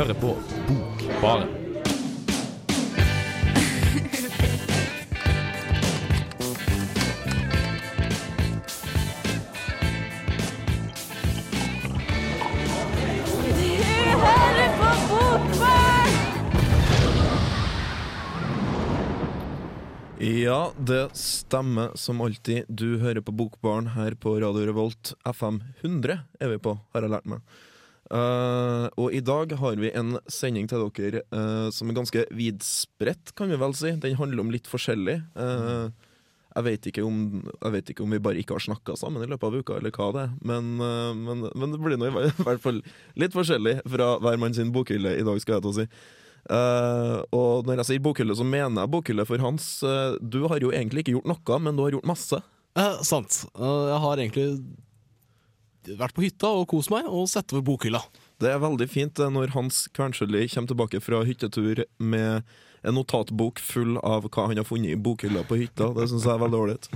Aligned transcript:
hører 0.00 0.14
på 0.16 0.36
Bokbaren. 0.68 1.48
Ja, 20.20 20.72
det 20.78 21.16
stemmer 21.16 21.90
som 21.94 22.20
alltid. 22.20 22.64
Du 22.68 22.98
hører 22.98 23.20
på 23.20 23.32
Bokbarn 23.32 23.92
her 23.92 24.14
på 24.16 24.38
Radio 24.40 24.64
Revolt. 24.64 25.12
FM 25.28 25.60
100 25.82 26.22
er 26.40 26.54
vi 26.54 26.58
på, 26.58 26.78
har 26.94 27.04
jeg 27.04 27.12
lært 27.12 27.28
meg. 27.28 27.44
Eh, 28.10 28.86
og 28.98 29.14
i 29.14 29.22
dag 29.22 29.52
har 29.60 29.78
vi 29.78 29.92
en 29.94 30.16
sending 30.30 30.66
til 30.70 30.82
dere 30.98 31.22
uh, 31.30 31.70
som 31.70 31.90
er 31.90 31.98
ganske 32.00 32.24
vidspredt, 32.34 33.34
kan 33.38 33.50
vi 33.50 33.58
vel 33.60 33.74
si. 33.78 33.92
Den 34.02 34.18
handler 34.18 34.42
om 34.42 34.50
litt 34.50 34.66
forskjellig. 34.70 35.20
Uh, 35.38 35.92
jeg, 36.56 36.66
vet 36.66 36.88
om, 37.06 37.20
jeg 37.54 37.74
vet 37.76 37.92
ikke 37.92 38.04
om 38.04 38.16
vi 38.16 38.22
bare 38.22 38.42
ikke 38.42 38.56
har 38.56 38.66
snakka 38.66 38.96
sammen 38.98 39.22
i 39.22 39.30
løpet 39.30 39.46
av 39.46 39.58
uka, 39.60 39.78
eller 39.78 39.94
hva 39.94 40.08
det 40.16 40.24
er. 40.26 40.32
Men, 40.42 40.72
men, 40.80 41.46
men 41.54 41.76
det 41.76 41.78
blir 41.78 42.00
nå 42.00 42.10
i 42.10 42.32
hvert 42.42 42.64
fall 42.64 42.82
litt 43.20 43.36
forskjellig 43.36 43.78
fra 43.86 44.16
hver 44.18 44.42
mann 44.42 44.58
sin 44.58 44.74
bokhylle 44.74 45.14
i 45.20 45.26
dag, 45.26 45.38
skal 45.42 45.58
jeg 45.58 45.66
til 45.66 45.70
å 45.70 45.78
si. 45.78 45.86
Og 47.38 47.68
når 47.68 47.84
jeg 47.84 47.88
sier 47.92 48.02
bokhylle, 48.02 48.34
så 48.34 48.42
mener 48.42 48.82
jeg 48.82 48.90
bokhylle 48.96 49.28
for 49.28 49.44
Hans. 49.44 49.68
Du 50.18 50.40
har 50.50 50.58
jo 50.58 50.74
egentlig 50.74 51.04
ikke 51.04 51.14
gjort 51.20 51.30
noe, 51.30 51.62
men 51.62 51.78
du 51.78 51.84
har 51.86 51.94
gjort 51.94 52.10
masse. 52.10 52.42
Sant. 53.06 53.44
Jeg 53.54 54.02
har 54.02 54.24
egentlig 54.24 54.48
vært 55.88 56.14
på 56.16 56.24
hytta 56.24 56.48
og 56.48 56.68
kost 56.68 56.90
meg, 56.90 57.06
og 57.08 57.28
sett 57.28 57.52
over 57.52 57.62
bokhylla. 57.62 58.02
Det 58.40 58.50
er 58.52 58.58
veldig 58.62 58.88
fint 58.88 59.18
eh, 59.20 59.30
når 59.32 59.52
Hans 59.56 59.86
Kvernselli 59.96 60.46
kommer 60.48 60.68
tilbake 60.72 61.00
fra 61.04 61.22
hyttetur 61.28 61.84
med 61.98 62.42
en 62.82 62.94
notatbok 62.96 63.58
full 63.60 63.98
av 64.00 64.24
hva 64.32 64.46
han 64.48 64.56
har 64.56 64.64
funnet 64.64 64.94
i 64.94 64.96
bokhylla 64.96 65.42
på 65.44 65.58
hytta. 65.60 65.90
Det 65.96 66.06
syns 66.08 66.24
jeg 66.24 66.32
er 66.32 66.40
veldig 66.40 66.60
ålreit. 66.62 66.88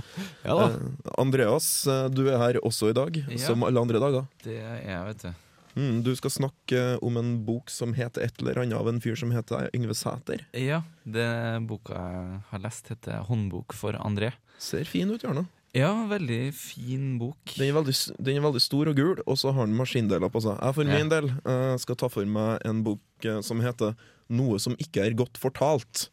Ja. 0.43 0.55
Eh, 0.71 0.77
Andreas, 1.21 1.67
eh, 1.87 2.07
du 2.09 2.23
er 2.31 2.39
her 2.41 2.61
også 2.65 2.89
i 2.89 2.97
dag, 2.97 3.19
Ja. 3.29 3.37
som 3.37 3.63
alle 3.63 3.79
andre 3.81 3.99
dager. 4.01 4.27
Det 4.43 4.57
er 4.57 4.81
jeg, 4.81 5.01
vet 5.11 5.21
du. 5.27 5.33
Mm, 5.75 6.03
du 6.03 6.15
skal 6.15 6.31
snakke 6.31 6.81
om 7.03 7.17
en 7.19 7.43
bok 7.45 7.69
som 7.69 7.91
heter 7.93 8.23
et 8.23 8.37
eller 8.39 8.61
annet 8.61 8.77
av 8.79 8.87
en 8.87 9.01
fyr 9.03 9.17
som 9.19 9.29
heter 9.35 9.69
Yngve 9.75 9.93
Sæter. 9.93 10.45
Ja, 10.55 10.81
det 11.03 11.27
boka 11.67 11.91
jeg 11.93 12.41
har 12.49 12.59
lest, 12.63 12.87
heter 12.87 13.25
'Håndbok 13.27 13.73
for 13.73 13.91
André'. 13.93 14.31
Ser 14.57 14.85
fin 14.85 15.11
ut, 15.11 15.21
gjerne. 15.21 15.47
Ja, 15.75 15.91
veldig 16.07 16.53
fin 16.55 17.17
bok. 17.19 17.51
Den 17.57 17.67
er, 17.67 17.75
veldig, 17.75 17.93
den 18.23 18.37
er 18.39 18.43
veldig 18.45 18.61
stor 18.63 18.87
og 18.87 18.95
gul, 18.95 19.17
og 19.27 19.35
så 19.39 19.51
har 19.51 19.67
den 19.67 19.75
maskindeler 19.75 20.31
på 20.31 20.39
seg. 20.45 20.55
Jeg 20.55 20.77
for 20.77 20.87
min 20.87 21.11
del 21.11 21.27
uh, 21.43 21.75
skal 21.81 21.97
ta 21.99 22.07
for 22.11 22.29
meg 22.37 22.63
en 22.67 22.79
bok 22.85 23.27
uh, 23.27 23.41
som 23.43 23.59
heter 23.63 23.91
'Noe 24.31 24.57
som 24.57 24.77
ikke 24.79 25.03
er 25.03 25.17
godt 25.19 25.35
fortalt'. 25.37 26.07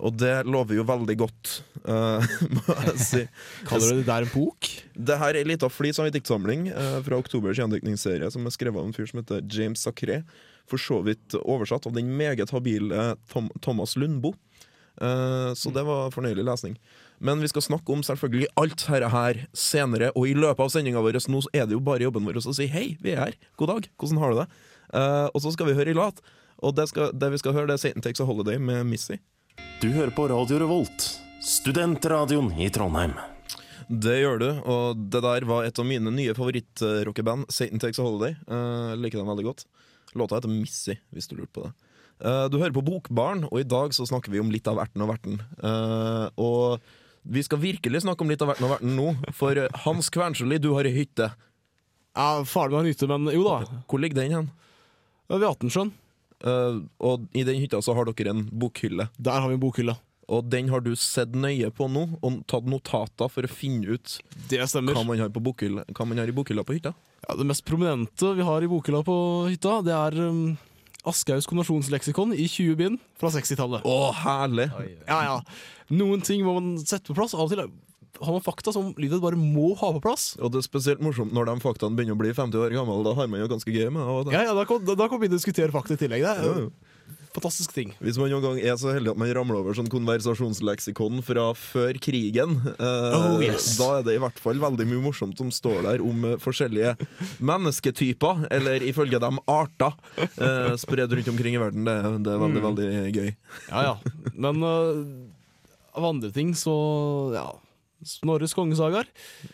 Og 0.00 0.14
det 0.16 0.46
lover 0.48 0.78
jo 0.78 0.84
veldig 0.88 1.16
godt, 1.20 1.50
uh, 1.84 2.22
må 2.54 2.76
jeg 2.86 2.94
si. 3.02 3.24
Kaller 3.68 3.90
du 3.90 4.00
det 4.00 4.06
der 4.08 4.28
en 4.28 4.32
bok? 4.32 4.70
Det 4.94 5.18
her 5.20 5.34
er 5.34 5.42
ei 5.42 5.50
lita 5.50 5.68
flis 5.68 5.98
av 6.00 6.06
en 6.08 6.14
diktsamling 6.14 6.70
uh, 6.70 7.00
fra 7.04 7.18
oktobers 7.20 7.58
gjendiktningsserie 7.60 8.30
som 8.32 8.46
er 8.46 8.54
skrevet 8.54 8.80
av 8.80 8.88
en 8.88 8.96
fyr 8.96 9.10
som 9.10 9.20
heter 9.20 9.42
James 9.50 9.82
Sacré. 9.82 10.22
For 10.70 10.78
så 10.78 11.02
vidt 11.02 11.34
oversatt 11.42 11.90
av 11.90 11.98
den 11.98 12.14
meget 12.14 12.54
habile 12.54 13.16
Tom 13.32 13.50
Thomas 13.58 13.98
Lundbo. 13.98 14.36
Uh, 15.00 15.50
så 15.58 15.74
det 15.74 15.82
var 15.82 16.14
fornøyelig 16.14 16.46
lesning. 16.46 16.78
Men 17.20 17.42
vi 17.44 17.50
skal 17.52 17.64
snakke 17.66 17.92
om 17.92 18.02
selvfølgelig 18.04 18.48
alt 18.60 18.80
dette 18.80 19.08
her 19.12 19.40
senere, 19.52 20.08
og 20.16 20.28
i 20.28 20.36
løpet 20.36 20.64
av 20.64 20.70
sendinga 20.72 21.02
vår 21.04 21.18
nå 21.28 21.42
er 21.52 21.66
det 21.68 21.76
jo 21.76 21.82
bare 21.84 22.06
jobben 22.06 22.24
vår 22.24 22.40
å 22.40 22.54
si 22.56 22.68
hei, 22.72 22.94
vi 23.00 23.12
er 23.12 23.26
her, 23.26 23.34
god 23.60 23.74
dag, 23.74 23.88
hvordan 24.00 24.20
har 24.22 24.32
du 24.32 24.38
det? 24.40 24.46
Uh, 24.90 25.26
og 25.28 25.42
så 25.44 25.52
skal 25.52 25.68
vi 25.68 25.76
høre 25.76 25.92
i 25.92 25.98
lat. 25.98 26.22
Og 26.64 26.72
det, 26.76 26.88
skal, 26.90 27.12
det 27.16 27.28
vi 27.32 27.40
skal 27.40 27.54
høre, 27.56 27.68
det 27.68 27.76
er 27.76 27.82
Satan 27.82 28.04
Takes 28.04 28.20
a 28.20 28.28
Holiday 28.28 28.56
med 28.60 28.88
Missy. 28.88 29.18
Du 29.80 29.90
hører 29.92 30.12
på 30.16 30.26
Radio 30.32 30.58
Revolt, 30.60 31.04
studentradioen 31.44 32.50
i 32.60 32.70
Trondheim. 32.72 33.14
Det 33.90 34.16
gjør 34.20 34.40
du, 34.40 34.48
og 34.70 35.04
det 35.12 35.22
der 35.24 35.44
var 35.48 35.66
et 35.66 35.78
av 35.80 35.88
mine 35.88 36.12
nye 36.14 36.34
favorittrockeband, 36.36 37.48
Satan 37.52 37.82
Takes 37.82 38.00
a 38.00 38.06
Holiday. 38.06 38.36
Uh, 38.48 38.96
liker 38.96 39.20
dem 39.20 39.28
veldig 39.28 39.48
godt. 39.50 39.66
Låta 40.16 40.40
heter 40.40 40.52
Missy, 40.52 40.96
hvis 41.12 41.28
du 41.28 41.36
lurte 41.36 41.52
på 41.58 41.66
det. 41.68 41.74
Uh, 42.20 42.46
du 42.52 42.58
hører 42.60 42.76
på 42.76 42.84
Bokbarn, 42.84 43.44
og 43.48 43.60
i 43.60 43.68
dag 43.68 43.92
så 43.96 44.08
snakker 44.08 44.32
vi 44.32 44.40
om 44.40 44.52
litt 44.52 44.68
av 44.70 44.80
erten 44.82 45.04
og 45.04 45.12
verten. 45.12 45.40
Uh, 45.60 46.28
og 46.40 46.90
vi 47.22 47.42
skal 47.44 47.60
virkelig 47.62 48.02
snakke 48.04 48.24
om 48.24 48.32
litt 48.32 48.42
av 48.42 48.52
verden 48.52 48.66
og 48.66 48.74
verten 48.74 48.96
nå, 48.96 49.08
for 49.36 49.58
eh, 49.60 49.80
Hans 49.84 50.10
Kvernsli, 50.12 50.58
du 50.62 50.70
har 50.76 50.88
ei 50.88 50.94
hytte. 50.94 51.30
Ja, 52.16 52.44
Faren 52.48 52.74
min 52.74 52.82
har 52.82 52.90
hytte, 52.90 53.08
men 53.10 53.30
jo 53.34 53.44
da. 53.46 53.60
Hvor 53.88 54.02
ligger 54.02 54.22
den 54.22 54.36
hen? 54.36 54.52
Ved 55.30 55.46
Atensjøen. 55.46 55.92
Uh, 56.40 56.80
og 57.04 57.26
i 57.36 57.42
den 57.44 57.58
hytta 57.60 57.82
så 57.84 57.92
har 57.94 58.08
dere 58.08 58.32
en 58.32 58.46
bokhylle. 58.48 59.10
Der 59.20 59.42
har 59.42 59.50
vi 59.50 59.58
en 59.58 59.62
bokhylle. 59.62 59.94
Og 60.30 60.46
den 60.46 60.70
har 60.70 60.82
du 60.82 60.92
sett 60.98 61.34
nøye 61.36 61.68
på 61.74 61.88
nå, 61.90 62.06
og 62.22 62.40
tatt 62.50 62.66
notater 62.70 63.30
for 63.30 63.46
å 63.46 63.50
finne 63.50 63.98
ut 63.98 64.16
Det 64.48 64.62
stemmer. 64.70 64.94
hva 64.94 65.02
man 65.04 65.18
hva 65.18 66.06
man 66.06 66.22
har 66.22 66.30
i 66.30 66.34
bokhylla 66.34 66.64
på 66.64 66.78
hytta. 66.78 66.94
Ja, 67.26 67.36
det 67.36 67.46
mest 67.50 67.66
prominente 67.66 68.32
vi 68.38 68.46
har 68.46 68.62
i 68.62 68.70
bokhylla 68.70 69.02
på 69.06 69.16
hytta, 69.50 69.80
det 69.84 69.96
er 69.96 70.20
um, 70.30 70.54
Aschehougs 71.08 71.48
kombinasjonsleksikon 71.48 72.34
i 72.36 72.44
20 72.50 72.76
bind 72.76 72.98
fra 73.20 73.30
60-tallet. 73.32 73.86
Å, 73.88 74.10
herlig! 74.24 74.68
Ja, 75.08 75.20
ja. 75.24 75.38
Noen 75.94 76.20
ting 76.24 76.44
må 76.44 76.58
man 76.58 76.74
sette 76.82 77.08
på 77.10 77.16
plass. 77.16 77.32
Av 77.34 77.46
og 77.46 77.54
til 77.54 77.64
har 78.20 78.34
man 78.34 78.42
fakta 78.44 78.72
som 78.74 78.90
livet 79.00 79.22
bare 79.22 79.38
må 79.38 79.70
ha 79.80 79.92
på 79.96 80.02
plass. 80.04 80.34
Og 80.42 80.52
det 80.52 80.60
er 80.60 80.66
spesielt 80.66 81.00
morsomt 81.04 81.32
når 81.32 81.48
de 81.48 81.56
faktaene 81.62 81.96
begynner 81.96 82.18
å 82.18 82.20
bli 82.20 82.32
50 82.36 82.60
år 82.60 82.74
gamle. 82.76 82.98
Da 83.06 83.14
har 83.16 83.30
man 83.32 83.40
jo 83.40 83.48
ganske 83.48 83.72
gøy 83.72 83.88
med 83.88 84.02
det. 84.02 84.08
og 84.12 84.26
det. 84.28 84.34
Ja, 84.36 84.42
ja, 84.50 84.54
Da 84.58 84.66
kan, 84.68 84.84
da 84.84 85.08
kan 85.08 85.22
vi 85.22 85.30
diskutere 85.32 85.72
fakta 85.72 85.96
i 85.96 86.00
tillegg. 86.02 86.26
Det 86.26 86.34
Ja, 86.44 86.54
ja. 86.66 86.89
Fantastisk 87.32 87.72
ting. 87.76 87.92
Hvis 88.02 88.18
man 88.18 88.30
noen 88.32 88.42
gang 88.42 88.58
er 88.60 88.76
så 88.80 88.92
heldig 88.94 89.12
at 89.12 89.18
man 89.20 89.30
ramler 89.36 89.60
over 89.60 89.74
sånn 89.76 89.88
konversasjonsleksikon 89.92 91.22
fra 91.22 91.52
før 91.54 91.94
krigen, 92.02 92.56
eh, 92.74 93.16
Oh, 93.16 93.40
yes. 93.42 93.76
da 93.78 93.98
er 94.00 94.02
det 94.08 94.14
i 94.16 94.22
hvert 94.22 94.38
fall 94.42 94.58
veldig 94.58 94.86
mye 94.90 95.02
morsomt 95.04 95.38
som 95.38 95.50
står 95.54 95.82
der 95.86 96.02
om 96.02 96.24
eh, 96.24 96.36
forskjellige 96.42 96.96
mennesketyper, 97.40 98.46
eller 98.50 98.82
ifølge 98.86 99.20
dem 99.22 99.38
arter, 99.50 99.92
eh, 100.18 100.74
spredd 100.80 101.12
rundt 101.14 101.28
omkring 101.32 101.54
i 101.54 101.62
verden. 101.62 101.84
Det, 101.84 101.96
det 102.24 102.32
er 102.34 102.38
veldig, 102.44 102.60
Mm. 102.60 102.68
veldig 102.68 103.14
gøy. 103.14 103.30
Ja, 103.70 103.82
ja. 103.82 103.94
Men 104.34 104.62
uh, 104.62 105.04
av 105.96 106.04
andre 106.04 106.30
ting 106.32 106.52
så 106.54 107.32
Ja. 107.34 107.48
Snorres 108.02 108.54
kongesagaer. 108.56 109.04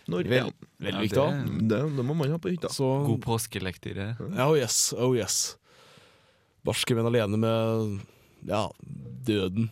Vel, 0.06 0.22
ja, 0.30 0.44
veldig 0.78 0.92
Ja, 0.94 1.00
viktig. 1.02 1.14
det- 1.18 1.68
det, 1.68 1.96
det 1.96 2.04
må 2.06 2.14
man 2.14 2.30
ha 2.30 2.38
på 2.38 2.48
hytta. 2.54 2.68
Så 2.70 3.04
God 3.04 3.20
påskelektyre. 3.24 4.16
ja, 4.36 4.46
Oh 4.48 4.54
yes, 4.54 4.94
oh 4.96 5.14
yes. 5.16 5.56
Barske 6.66 6.96
menn 6.98 7.06
alene 7.08 7.38
med 7.40 8.00
ja, 8.50 8.64
døden, 9.26 9.68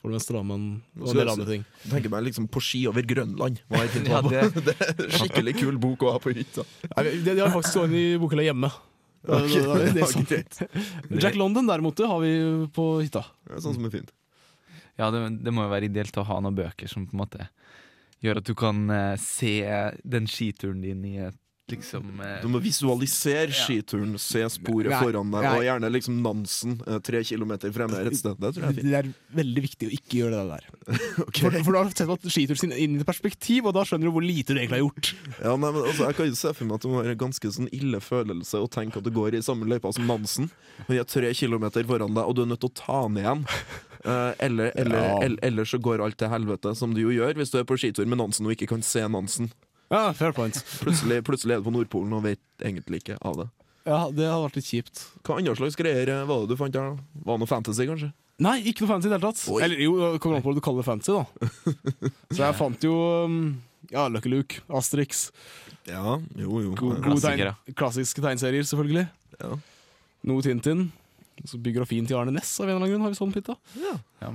for 0.00 0.12
det 0.12 0.18
meste, 0.18 0.34
da, 0.36 0.42
men 0.44 0.64
og 1.00 1.10
en 1.10 1.16
del 1.18 1.30
andre 1.32 1.46
ting. 1.48 1.62
Tenker 1.88 2.12
meg 2.12 2.26
liksom 2.28 2.48
på 2.52 2.60
ski 2.64 2.82
over 2.90 3.06
Grønland. 3.08 3.60
Hva 3.72 3.82
er 3.84 3.92
det, 3.94 4.02
Ja, 4.12 4.20
det- 4.28 4.64
det 4.64 4.74
er 5.08 5.14
skikkelig 5.18 5.54
kul 5.62 5.78
bok 5.80 6.04
å 6.04 6.12
ha 6.16 6.20
på 6.20 6.34
hytta. 6.36 6.64
De, 7.00 7.14
de 7.24 7.38
har 7.40 7.52
faktisk 7.54 7.78
stående 7.78 8.00
i 8.00 8.18
bokhylla 8.20 8.44
hjemme. 8.50 8.70
Det- 9.24 9.38
det- 9.48 9.60
det- 9.64 9.92
det 9.96 10.02
er 10.04 10.10
sånn. 10.12 11.20
Jack 11.22 11.36
London 11.40 11.64
derimot, 11.66 11.96
har 12.04 12.18
vi 12.20 12.32
på 12.76 12.84
hytta. 13.00 13.22
Det 13.48 13.56
er 13.56 13.62
sånn 13.64 13.78
som 13.78 13.86
er 13.88 13.94
fint. 13.94 14.10
Ja, 15.00 15.08
det, 15.10 15.22
det 15.42 15.50
må 15.56 15.64
jo 15.64 15.70
være 15.72 15.88
ideelt 15.88 16.18
å 16.20 16.26
ha 16.28 16.36
noen 16.44 16.54
bøker 16.58 16.86
som 16.92 17.06
på 17.08 17.16
en 17.16 17.22
måte 17.22 17.46
gjør 18.22 18.38
at 18.42 18.46
du 18.46 18.52
kan 18.56 18.84
eh, 18.92 19.16
se 19.20 19.54
den 20.04 20.28
skituren 20.30 20.84
din 20.84 21.00
i 21.08 21.14
et 21.24 21.40
liksom 21.70 22.20
eh, 22.20 22.42
Du 22.42 22.48
må 22.52 22.60
visualisere 22.60 23.48
Ja. 23.48 23.56
skituren, 23.64 24.18
se 24.20 24.42
sporet 24.52 24.90
Nei, 24.92 25.00
foran 25.00 25.30
deg, 25.32 25.42
nei. 25.46 25.52
og 25.56 25.64
gjerne 25.64 25.90
liksom 25.94 26.18
Nansen 26.24 26.74
eh, 26.86 26.98
tre 27.04 27.22
kilometer 27.24 27.72
fremme 27.72 28.00
et 28.04 28.16
sted. 28.18 28.36
Det 28.40 28.50
tror 28.54 28.66
jeg 28.66 28.70
er 28.70 28.78
fint. 28.78 28.90
Det 28.90 28.98
er 28.98 29.08
veldig 29.38 29.62
viktig 29.64 29.88
å 29.88 29.92
ikke 29.96 30.18
gjøre 30.20 30.42
det 30.42 30.44
der. 30.50 30.66
okay. 31.24 31.40
For, 31.46 31.58
for 31.64 31.72
da 31.72 31.82
har 31.82 31.88
du 31.88 31.94
sett 31.96 32.28
skituren 32.36 32.60
sin 32.64 32.76
inn 32.76 32.98
i 33.00 33.06
perspektiv, 33.08 33.70
og 33.70 33.74
da 33.78 33.84
skjønner 33.88 34.10
du 34.10 34.14
hvor 34.16 34.26
lite 34.26 34.52
du 34.52 34.60
egentlig 34.60 34.78
har 34.80 34.84
gjort. 34.84 35.12
Ja, 35.40 35.56
nei, 35.56 35.70
men 35.72 35.80
altså, 35.88 36.08
Jeg 36.10 36.18
kan 36.20 36.30
jo 36.30 36.36
se 36.42 36.52
for 36.58 36.68
meg 36.68 36.76
at 36.78 36.84
det 36.86 36.92
må 36.92 37.00
være 37.00 37.16
en 37.16 37.22
ganske 37.24 37.54
sånn 37.56 37.72
ille 37.72 38.02
følelse 38.04 38.60
å 38.60 38.68
tenke 38.68 39.00
at 39.00 39.08
du 39.08 39.12
går 39.14 39.38
i 39.40 39.42
samme 39.44 39.68
løypa 39.70 39.92
som 39.96 40.06
Nansen, 40.10 40.50
men 40.84 40.96
de 40.98 41.00
er 41.02 41.08
tre 41.08 41.32
kilometer 41.34 41.84
foran 41.88 42.12
deg, 42.14 42.24
og 42.28 42.36
du 42.36 42.44
er 42.44 42.52
nødt 42.52 42.60
til 42.64 42.72
å 42.72 42.78
ta 42.84 43.00
den 43.08 43.22
igjen. 43.24 43.46
Uh, 44.04 44.34
eller, 44.36 44.68
eller, 44.76 45.00
Ja. 45.00 45.12
eller, 45.24 45.38
eller 45.40 45.64
så 45.64 45.78
går 45.80 46.02
alt 46.04 46.18
til 46.20 46.28
helvete, 46.28 46.74
som 46.76 46.92
du 46.92 47.00
jo 47.00 47.08
gjør 47.14 47.38
hvis 47.40 47.48
du 47.54 47.56
er 47.62 47.64
på 47.64 47.78
skitur 47.80 48.04
med 48.04 48.20
Nansen 48.20 48.44
og 48.44 48.52
ikke 48.52 48.68
kan 48.74 48.82
se 48.84 49.00
Nansen. 49.08 49.48
Ja, 49.94 50.08
fair 50.18 50.34
point. 50.34 50.58
Plutselig, 50.82 51.20
plutselig 51.26 51.54
er 51.56 51.62
du 51.62 51.68
på 51.68 51.74
Nordpolen 51.74 52.16
og 52.18 52.24
vet 52.26 52.42
egentlig 52.66 53.02
ikke 53.04 53.18
av 53.22 53.38
det. 53.44 53.48
Ja, 53.84 53.98
det 54.08 54.26
hadde 54.26 54.44
vært 54.46 54.58
litt 54.58 54.68
kjipt. 54.68 55.00
Hva 55.26 55.36
andre 55.38 55.54
slags 55.58 55.76
greier 55.76 56.10
var 56.28 56.44
det 56.44 56.54
du 56.54 56.58
fant 56.60 56.74
der? 56.74 56.94
da? 56.94 57.20
Var 57.26 57.36
det 57.36 57.42
noe 57.44 57.50
fantasy, 57.50 57.86
kanskje? 57.88 58.10
Nei, 58.42 58.56
ikke 58.66 58.82
noe 58.82 58.90
fancy 58.90 59.06
i 59.06 59.12
det 59.12 59.18
hele 59.18 59.28
tatt. 59.30 59.42
Oi. 59.52 59.60
Eller 59.62 59.82
jo, 59.84 59.92
det 60.00 60.22
kommer 60.24 60.40
an 60.40 60.42
på 60.42 60.50
hva 60.50 60.56
du 60.56 60.64
kaller 60.64 60.82
det 60.82 60.88
fancy, 60.88 61.12
da. 61.14 61.74
Så 62.32 62.40
jeg 62.40 62.56
fant 62.58 62.86
jo 62.86 62.94
um, 63.28 63.36
ja, 63.92 64.08
Lucky 64.10 64.32
Luke, 64.32 64.64
Asterix, 64.74 65.28
Ja, 65.86 66.16
jo, 66.40 66.58
jo. 66.64 66.72
God, 66.80 66.98
god 67.04 67.20
tegn, 67.22 67.52
klassiske 67.76 68.24
tegneserier, 68.24 68.66
selvfølgelig. 68.66 69.06
Ja. 69.38 69.52
Noe 70.26 70.42
Tintin. 70.42 70.88
Så 71.44 71.58
biografien 71.60 72.06
til 72.08 72.16
Arne 72.16 72.32
Næss 72.34 72.56
av 72.62 72.68
en 72.68 72.72
eller 72.72 72.80
annen 72.80 72.92
grunn 72.94 73.04
har 73.04 73.12
vi 73.12 73.18
sånn 73.18 73.34
pitta. 73.34 73.56
Ja. 73.76 73.94
Ja, 74.22 74.30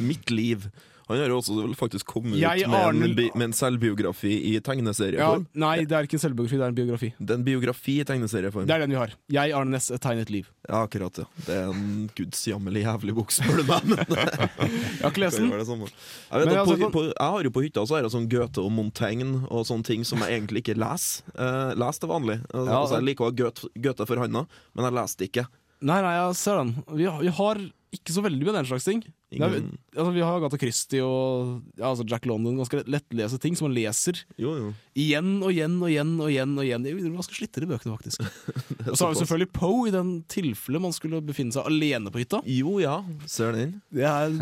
Mitt 0.00 0.32
liv 0.32 0.66
Han 1.10 1.18
har 1.18 1.32
jo 1.32 1.38
også 1.40 1.74
faktisk 1.74 2.06
kommet 2.06 2.38
Jeg, 2.38 2.62
ut 2.64 2.70
med 2.70 2.78
Arne- 2.86 3.08
en, 3.10 3.30
med 3.34 3.44
en 3.48 3.54
selvbiografi 3.58 4.30
i 4.46 4.52
Ja, 4.54 4.60
tegneserieform. 4.62 5.46
nei, 5.58 5.72
det 5.84 5.96
er 5.98 6.06
ikke 6.06 6.14
en 6.20 6.22
selvbiografi, 6.22 6.56
det 6.60 6.62
er 6.62 6.70
en 6.70 6.76
biografi. 6.78 7.08
Det 7.18 7.34
er 7.34 7.40
en 7.40 7.46
biografi 7.48 7.96
i 8.00 8.04
tegneserieform. 8.06 8.66
Det 8.70 8.76
er 8.76 8.84
den 8.84 8.94
vi 8.94 8.98
har. 9.00 9.14
Jeg, 9.34 9.52
Arne 9.58 9.74
Næss, 9.74 9.90
Et 9.90 10.00
tegnet 10.00 10.30
liv. 10.30 10.46
Ja, 10.68 10.84
akkurat, 10.86 11.18
ja. 11.18 11.24
Det 11.48 11.56
er 11.56 11.68
en 11.72 12.08
gudsjammelig 12.14 12.84
jævlig 12.86 13.14
bok, 13.18 13.34
spør 13.34 13.58
du 13.58 13.64
meg. 13.66 13.84
Men 13.90 14.06
Jeg 14.06 15.02
har 15.02 15.10
ikke 15.10 15.24
lest 15.24 15.40
den. 15.42 15.50
Jeg, 15.50 15.58
vet 15.58 16.52
jeg 16.52 16.56
har 16.62 16.66
på, 16.70 16.90
på, 16.94 17.02
jeg 17.10 17.30
har 17.34 17.42
jo 17.48 17.50
på 17.58 17.64
hytta 17.66 17.84
så 17.90 17.98
er 17.98 18.06
det 18.06 18.12
sånn 18.14 18.28
Goethe 18.30 18.62
og 18.62 18.70
Montaigne 18.76 19.42
og 19.50 19.66
sånne 19.66 19.84
ting 19.90 20.04
som 20.06 20.22
jeg 20.22 20.38
egentlig 20.38 20.62
ikke 20.62 20.78
leser. 20.78 21.26
Uh, 21.34 21.74
leser 21.74 22.04
til 22.06 22.12
vanlig. 22.14 22.38
Altså, 22.54 22.68
Ja, 22.70 22.78
altså, 22.84 23.00
jeg 23.00 23.08
liker 23.10 23.26
å 23.26 23.30
ha 23.32 23.36
Goethe, 23.42 23.72
Goethe 23.82 24.06
for 24.06 24.22
handa, 24.22 24.44
men 24.76 24.86
jeg 24.86 24.96
leser 25.00 25.18
det 25.24 25.30
ikke. 25.32 25.46
Nei, 25.80 26.00
nei, 26.04 26.14
jeg 26.20 26.36
ser 26.36 26.60
den. 26.62 26.72
Vi, 26.94 27.06
har- 27.08 27.22
vi 27.24 27.34
har 27.40 27.62
ikke 27.96 28.12
så 28.14 28.22
veldig 28.22 28.46
mye 28.46 28.54
den 28.60 28.68
slags 28.70 28.84
ting. 28.86 29.00
Det 29.30 29.38
Nei, 29.38 29.48
Ingen, 29.60 29.74
altså, 29.94 30.10
vi 30.10 30.22
har 30.24 30.36
Agatha 30.40 30.58
Christie 30.58 31.02
og 31.06 31.60
ja, 31.78 31.92
altså 31.92 32.02
Jack 32.10 32.24
London, 32.26 32.56
ganske 32.58 32.80
lettlese 32.90 33.38
ting 33.38 33.54
som 33.54 33.68
man 33.68 33.76
leser 33.76 34.18
jo, 34.34 34.56
jo. 34.58 34.70
igjen 34.98 35.36
og 35.38 35.52
igjen 35.54 35.76
og 35.78 35.86
igjen. 35.92 36.16
og 36.18 36.32
igjen 36.32 36.56
og 36.58 36.66
igjen. 36.66 36.86
De 36.86 36.90
er 36.90 37.14
ganske 37.14 37.36
slitte, 37.36 37.62
bøkene, 37.62 37.94
faktisk. 37.94 38.24
Og 38.90 38.96
så 38.96 39.04
har 39.04 39.12
vi 39.12 39.20
selvfølgelig 39.20 39.52
Poe, 39.54 39.86
i 39.86 39.94
den 39.94 40.10
tilfelle 40.30 40.82
man 40.82 40.96
skulle 40.96 41.22
befinne 41.22 41.54
seg 41.54 41.68
alene 41.70 42.10
på 42.10 42.24
hytta. 42.24 42.42
Jo, 42.50 42.80
ja. 42.82 42.96
Ser 43.30 43.54
den. 43.54 43.78
Det 43.94 44.08
er 44.08 44.34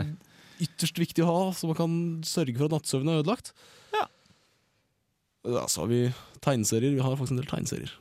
ytterst 0.65 0.99
viktig 1.01 1.27
å 1.27 1.29
ha, 1.29 1.41
så 1.53 1.69
man 1.69 1.79
kan 1.79 2.01
sørge 2.27 2.57
for 2.57 2.71
at 2.71 2.79
nattsøvnen 2.79 3.13
er 3.13 3.21
ødelagt. 3.21 3.53
Ja. 3.93 4.07
Ja, 5.45 5.69
så 5.69 5.85
har 5.85 5.93
vi 5.93 6.03
tegneserier. 6.41 6.97
Vi 6.97 7.05
har 7.05 7.19
faktisk 7.19 7.37
en 7.37 7.43
del 7.43 7.51
tegneserier. 7.51 7.93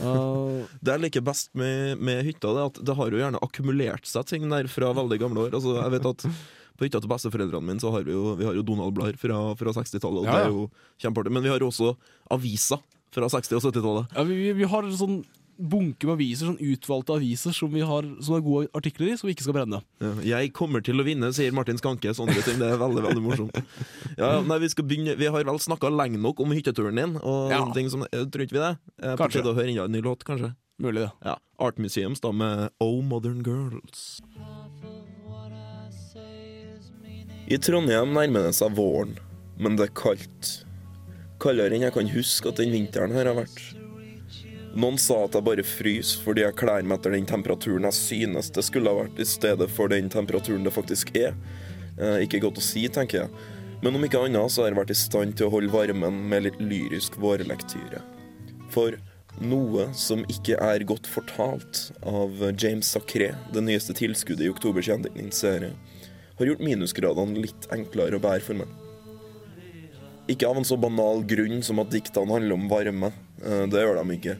Uh, 0.00 0.64
Det 0.80 0.94
jeg 0.94 1.02
liker 1.04 1.24
best 1.26 1.50
med, 1.54 1.98
med 2.00 2.22
hytta, 2.24 2.52
det 2.56 2.60
er 2.62 2.70
at 2.70 2.78
det 2.88 2.96
har 2.96 3.10
jo 3.12 3.18
gjerne 3.20 3.40
akkumulert 3.44 4.06
seg 4.08 4.24
ting 4.30 4.46
der 4.48 4.68
fra 4.72 4.92
veldig 4.96 5.18
gamle 5.20 5.44
år. 5.46 5.54
Altså, 5.58 5.74
jeg 5.82 5.92
vet 5.98 6.06
at 6.12 6.26
På 6.74 6.82
hytta 6.88 6.98
til 7.04 7.10
besteforeldrene 7.12 7.62
mine 7.68 7.78
så 7.78 7.92
har 7.94 8.02
vi 8.02 8.10
jo, 8.16 8.32
vi 8.34 8.44
har 8.48 8.56
jo 8.56 8.64
Donald-blader 8.66 9.14
fra, 9.20 9.42
fra 9.54 9.74
60-tallet. 9.76 10.24
Ja, 10.26 10.48
ja. 11.04 11.10
Men 11.30 11.42
vi 11.44 11.52
har 11.52 11.60
jo 11.62 11.68
også 11.70 11.92
aviser 12.34 12.80
fra 13.14 13.28
60- 13.30 13.54
og 13.60 13.62
70-tallet. 13.68 14.16
ja, 14.16 14.24
vi, 14.26 14.34
vi- 14.42 14.56
vi 14.58 14.64
har 14.72 14.82
sånn 14.90 15.20
bunke 15.58 16.04
med 16.08 16.16
aviser, 16.18 16.46
sånn 16.50 16.58
utvalgte 16.60 17.14
aviser 17.16 17.52
som 17.54 17.70
vi 17.70 17.80
har 17.80 18.02
Som 18.20 18.34
er 18.36 18.40
gode 18.44 18.68
artikler 18.74 19.12
i, 19.12 19.16
som 19.16 19.28
vi 19.28 19.34
ikke 19.34 19.42
skal 19.46 19.54
brenne. 19.54 19.82
Ja, 20.00 20.38
Jeg 20.40 20.52
kommer 20.52 20.82
til 20.84 20.98
å 21.00 21.04
vinne, 21.06 21.32
sier 21.32 21.52
Martin 21.52 21.76
Skanke. 21.78 22.10
Sånne 22.14 22.34
ting, 22.44 22.58
Det 22.58 22.72
er 22.72 22.76
veldig 22.78 23.02
veldig 23.02 23.22
morsomt. 23.22 23.62
Ja, 24.18 24.40
nei, 24.42 24.58
Vi 24.58 24.68
skal 24.68 24.84
begynne 24.84 25.16
Vi 25.18 25.26
har 25.26 25.44
vel 25.44 25.58
snakka 25.58 25.90
lenge 25.94 26.18
nok 26.20 26.40
om 26.40 26.50
hytteturen 26.50 26.96
din, 26.96 27.16
og 27.22 27.50
Ja. 27.50 27.64
ting 27.72 27.88
som, 27.90 28.02
eh, 28.02 28.24
tror 28.24 28.42
ikke 28.46 28.52
vi 28.58 28.58
det? 28.58 28.78
Eh, 29.02 29.16
På 29.16 29.24
Kanskje. 29.24 29.42
tide 29.42 29.52
å 29.52 29.54
høre 29.54 29.68
enda 29.70 29.84
en 29.84 29.92
ny 29.92 30.00
låt, 30.00 30.24
kanskje? 30.24 30.54
Mulig, 30.80 31.06
det. 31.06 31.12
Ja, 31.24 31.36
Art 31.60 31.76
Museums 31.78 32.20
da 32.20 32.32
med 32.32 32.70
Oh 32.80 33.00
Modern 33.02 33.42
Girls. 33.44 34.20
I 37.46 37.58
Trondheim 37.58 38.12
nærmer 38.16 38.46
det 38.48 38.54
seg 38.56 38.74
våren, 38.74 39.18
men 39.60 39.76
det 39.76 39.90
er 39.90 39.94
kaldt. 39.94 40.64
Kaldere 41.38 41.74
enn 41.76 41.82
jeg 41.84 41.92
kan 41.92 42.08
huske 42.08 42.48
at 42.48 42.56
den 42.56 42.72
vinteren 42.72 43.12
her 43.12 43.26
har 43.26 43.34
vært. 43.44 43.83
Noen 44.74 44.96
sa 44.98 45.20
at 45.24 45.36
jeg 45.36 45.46
bare 45.46 45.62
fryser 45.66 46.22
fordi 46.24 46.42
jeg 46.42 46.56
kler 46.58 46.82
meg 46.82 46.98
etter 46.98 47.14
den 47.14 47.28
temperaturen 47.30 47.86
jeg 47.86 47.94
synes 47.94 48.50
det 48.54 48.64
skulle 48.66 48.90
ha 48.90 49.04
vært, 49.04 49.20
i 49.22 49.26
stedet 49.28 49.68
for 49.70 49.92
den 49.92 50.10
temperaturen 50.10 50.66
det 50.66 50.74
faktisk 50.74 51.12
er. 51.14 51.36
Eh, 51.94 52.24
ikke 52.26 52.42
godt 52.42 52.58
å 52.58 52.64
si, 52.64 52.82
tenker 52.90 53.24
jeg. 53.24 53.44
Men 53.84 53.94
om 53.94 54.06
ikke 54.06 54.22
annet 54.26 54.50
så 54.50 54.64
har 54.64 54.72
jeg 54.72 54.80
vært 54.80 54.94
i 54.94 54.98
stand 54.98 55.36
til 55.38 55.46
å 55.46 55.54
holde 55.54 55.70
varmen 55.70 56.24
med 56.30 56.46
litt 56.48 56.58
lyrisk 56.62 57.18
vårlektyre. 57.22 58.02
For 58.74 58.96
noe 59.44 59.88
som 59.98 60.24
ikke 60.30 60.58
er 60.62 60.86
godt 60.88 61.06
fortalt 61.10 61.90
av 62.06 62.38
James 62.58 62.90
Sacré, 62.90 63.32
det 63.54 63.62
nyeste 63.66 63.94
tilskuddet 63.98 64.46
i 64.46 64.50
oktobers 64.50 64.88
gjendiktningsserie, 64.90 65.74
har 66.34 66.50
gjort 66.50 66.64
minusgradene 66.66 67.44
litt 67.44 67.68
enklere 67.74 68.18
å 68.18 68.22
bære 68.22 68.42
for 68.46 68.58
meg. 68.58 68.80
Ikke 70.30 70.48
av 70.48 70.58
en 70.58 70.66
så 70.66 70.78
banal 70.80 71.22
grunn 71.28 71.60
som 71.62 71.78
at 71.82 71.92
diktene 71.92 72.32
handler 72.32 72.56
om 72.56 72.68
varme. 72.70 73.12
Eh, 73.44 73.66
Det 73.70 73.82
gjør 73.84 74.00
de 74.00 74.16
ikke. 74.18 74.38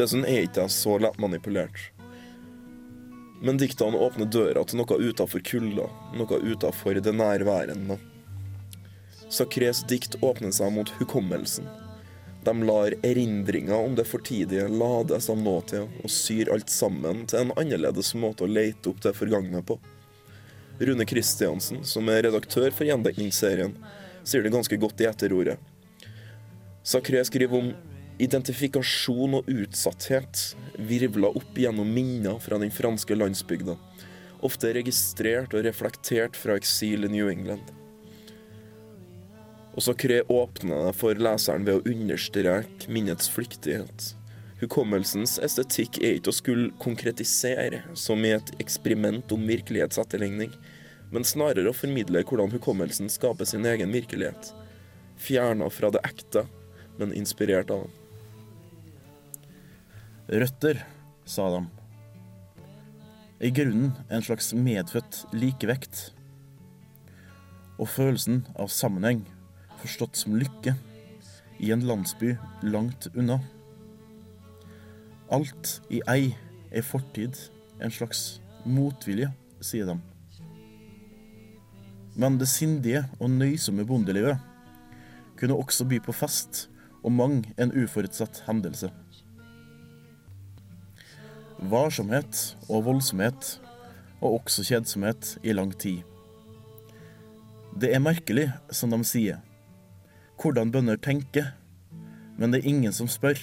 Dessuten 0.00 0.24
er 0.24 0.46
ikke 0.46 0.62
jeg 0.64 0.72
så 0.72 0.94
lett 1.02 1.18
manipulert. 1.20 1.76
Men 3.44 3.58
diktene 3.60 4.00
åpner 4.00 4.28
døra 4.32 4.62
til 4.64 4.80
noe 4.80 4.96
utafor 4.96 5.42
kulda, 5.44 5.88
noe 6.16 6.38
utafor 6.40 6.96
det 7.04 7.12
nærværende. 7.16 7.98
Sacrés 9.28 9.82
dikt 9.88 10.16
åpner 10.24 10.54
seg 10.56 10.72
mot 10.72 10.88
hukommelsen. 10.96 11.68
De 12.44 12.54
lar 12.64 12.96
erindringer 13.04 13.76
om 13.76 13.94
det 13.98 14.08
fortidige 14.08 14.64
lades 14.72 15.28
av 15.28 15.36
nåtida 15.36 15.84
og 15.84 16.12
syr 16.12 16.48
alt 16.54 16.72
sammen 16.72 17.26
til 17.28 17.42
en 17.42 17.52
annerledes 17.60 18.14
måte 18.16 18.46
å 18.46 18.50
leite 18.50 18.88
opp 18.88 19.04
det 19.04 19.12
forgangne 19.18 19.60
på. 19.68 19.76
Rune 20.80 21.04
Kristiansen, 21.04 21.84
som 21.84 22.08
er 22.08 22.24
redaktør 22.24 22.72
for 22.72 22.88
gjendekningsserien, 22.88 23.76
sier 24.24 24.44
det 24.44 24.54
ganske 24.56 24.80
godt 24.80 25.04
i 25.04 25.10
etterordet. 25.10 25.58
Sakré 26.80 27.20
skriver 27.28 27.60
om 27.60 27.72
identifikasjon 28.20 29.38
og 29.38 29.48
utsatthet 29.48 30.50
virvla 30.76 31.30
opp 31.40 31.58
gjennom 31.58 31.88
minner 31.94 32.40
fra 32.42 32.58
den 32.60 32.72
franske 32.74 33.16
landsbygda, 33.16 33.76
ofte 34.44 34.72
registrert 34.76 35.54
og 35.56 35.64
reflektert 35.64 36.36
fra 36.36 36.56
eksil 36.60 37.06
i 37.08 37.12
New 37.12 37.30
England. 37.32 37.64
Og 39.76 39.84
Sacré 39.86 40.20
åpner 40.28 40.88
det 40.88 40.96
for 40.98 41.16
leseren 41.16 41.64
ved 41.68 41.78
å 41.78 41.92
understreke 41.92 42.90
minnets 42.92 43.30
flyktighet. 43.30 44.10
Hukommelsens 44.60 45.38
estetikk 45.40 46.02
er 46.02 46.18
ikke 46.18 46.34
å 46.34 46.36
skulle 46.36 46.72
konkretisere, 46.82 47.84
som 47.96 48.20
i 48.26 48.34
et 48.34 48.52
eksperiment 48.60 49.32
om 49.32 49.46
virkelighetsetterligning, 49.48 50.52
men 51.10 51.24
snarere 51.26 51.70
å 51.70 51.76
formidle 51.76 52.22
hvordan 52.26 52.52
hukommelsen 52.52 53.08
skaper 53.08 53.48
sin 53.48 53.64
egen 53.66 53.94
virkelighet. 53.94 54.52
Fjerna 55.20 55.70
fra 55.72 55.88
det 55.94 56.04
ekte, 56.04 56.44
men 57.00 57.16
inspirert 57.16 57.72
av 57.72 57.86
det. 57.86 57.99
Røtter, 60.30 60.78
sa 61.26 61.48
de. 61.50 61.64
I 63.42 63.48
grunnen 63.50 63.88
en 64.14 64.22
slags 64.22 64.52
medfødt 64.54 65.24
likevekt. 65.34 66.12
Og 67.82 67.90
følelsen 67.90 68.44
av 68.54 68.70
sammenheng, 68.70 69.24
forstått 69.80 70.20
som 70.20 70.36
lykke, 70.38 70.76
i 71.58 71.72
en 71.74 71.82
landsby 71.82 72.36
langt 72.62 73.10
unna. 73.16 73.40
Alt 75.34 75.80
i 75.90 75.98
ei 76.06 76.30
er 76.70 76.86
fortid, 76.86 77.34
en 77.82 77.90
slags 77.90 78.38
motvilje, 78.62 79.32
sier 79.58 79.90
de. 79.90 79.98
Men 82.14 82.38
det 82.38 82.52
sindige 82.54 83.02
og 83.18 83.34
nøysomme 83.34 83.82
bondelivet 83.82 84.38
kunne 85.42 85.58
også 85.58 85.90
by 85.90 85.98
på 86.06 86.14
fest 86.14 86.68
og 87.02 87.16
mang 87.18 87.40
en 87.58 87.74
uforutsett 87.74 88.44
hendelse. 88.46 88.94
Varsomhet 91.60 92.56
og 92.70 92.86
voldsomhet, 92.86 93.60
og 94.20 94.40
også 94.40 94.64
kjedsomhet 94.64 95.34
i 95.44 95.52
lang 95.52 95.74
tid. 95.76 96.00
Det 97.76 97.92
er 97.94 98.00
merkelig, 98.02 98.48
som 98.72 98.90
de 98.94 99.00
sier, 99.04 99.42
hvordan 100.40 100.72
bønder 100.72 100.96
tenker, 100.96 101.52
men 102.40 102.52
det 102.52 102.62
er 102.62 102.70
ingen 102.72 102.96
som 102.96 103.08
spør. 103.08 103.38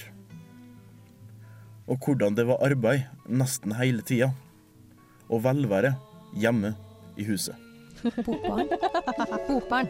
Og 1.88 2.01
hvordan 2.03 2.36
det 2.36 2.47
var 2.50 2.63
arbeid 2.65 3.05
nesten 3.29 3.77
hele 3.77 4.01
tida, 4.01 4.31
og 5.29 5.43
velvære 5.45 5.93
hjemme 6.33 6.74
i 7.17 7.27
huset. 7.29 7.55
Bokbarn. 8.25 8.67
Bokbarn. 9.47 9.88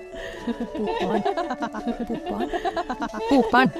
Bokbarn. 0.78 1.24
Bokbarn. 2.08 2.50
Bokbarn. 3.30 3.72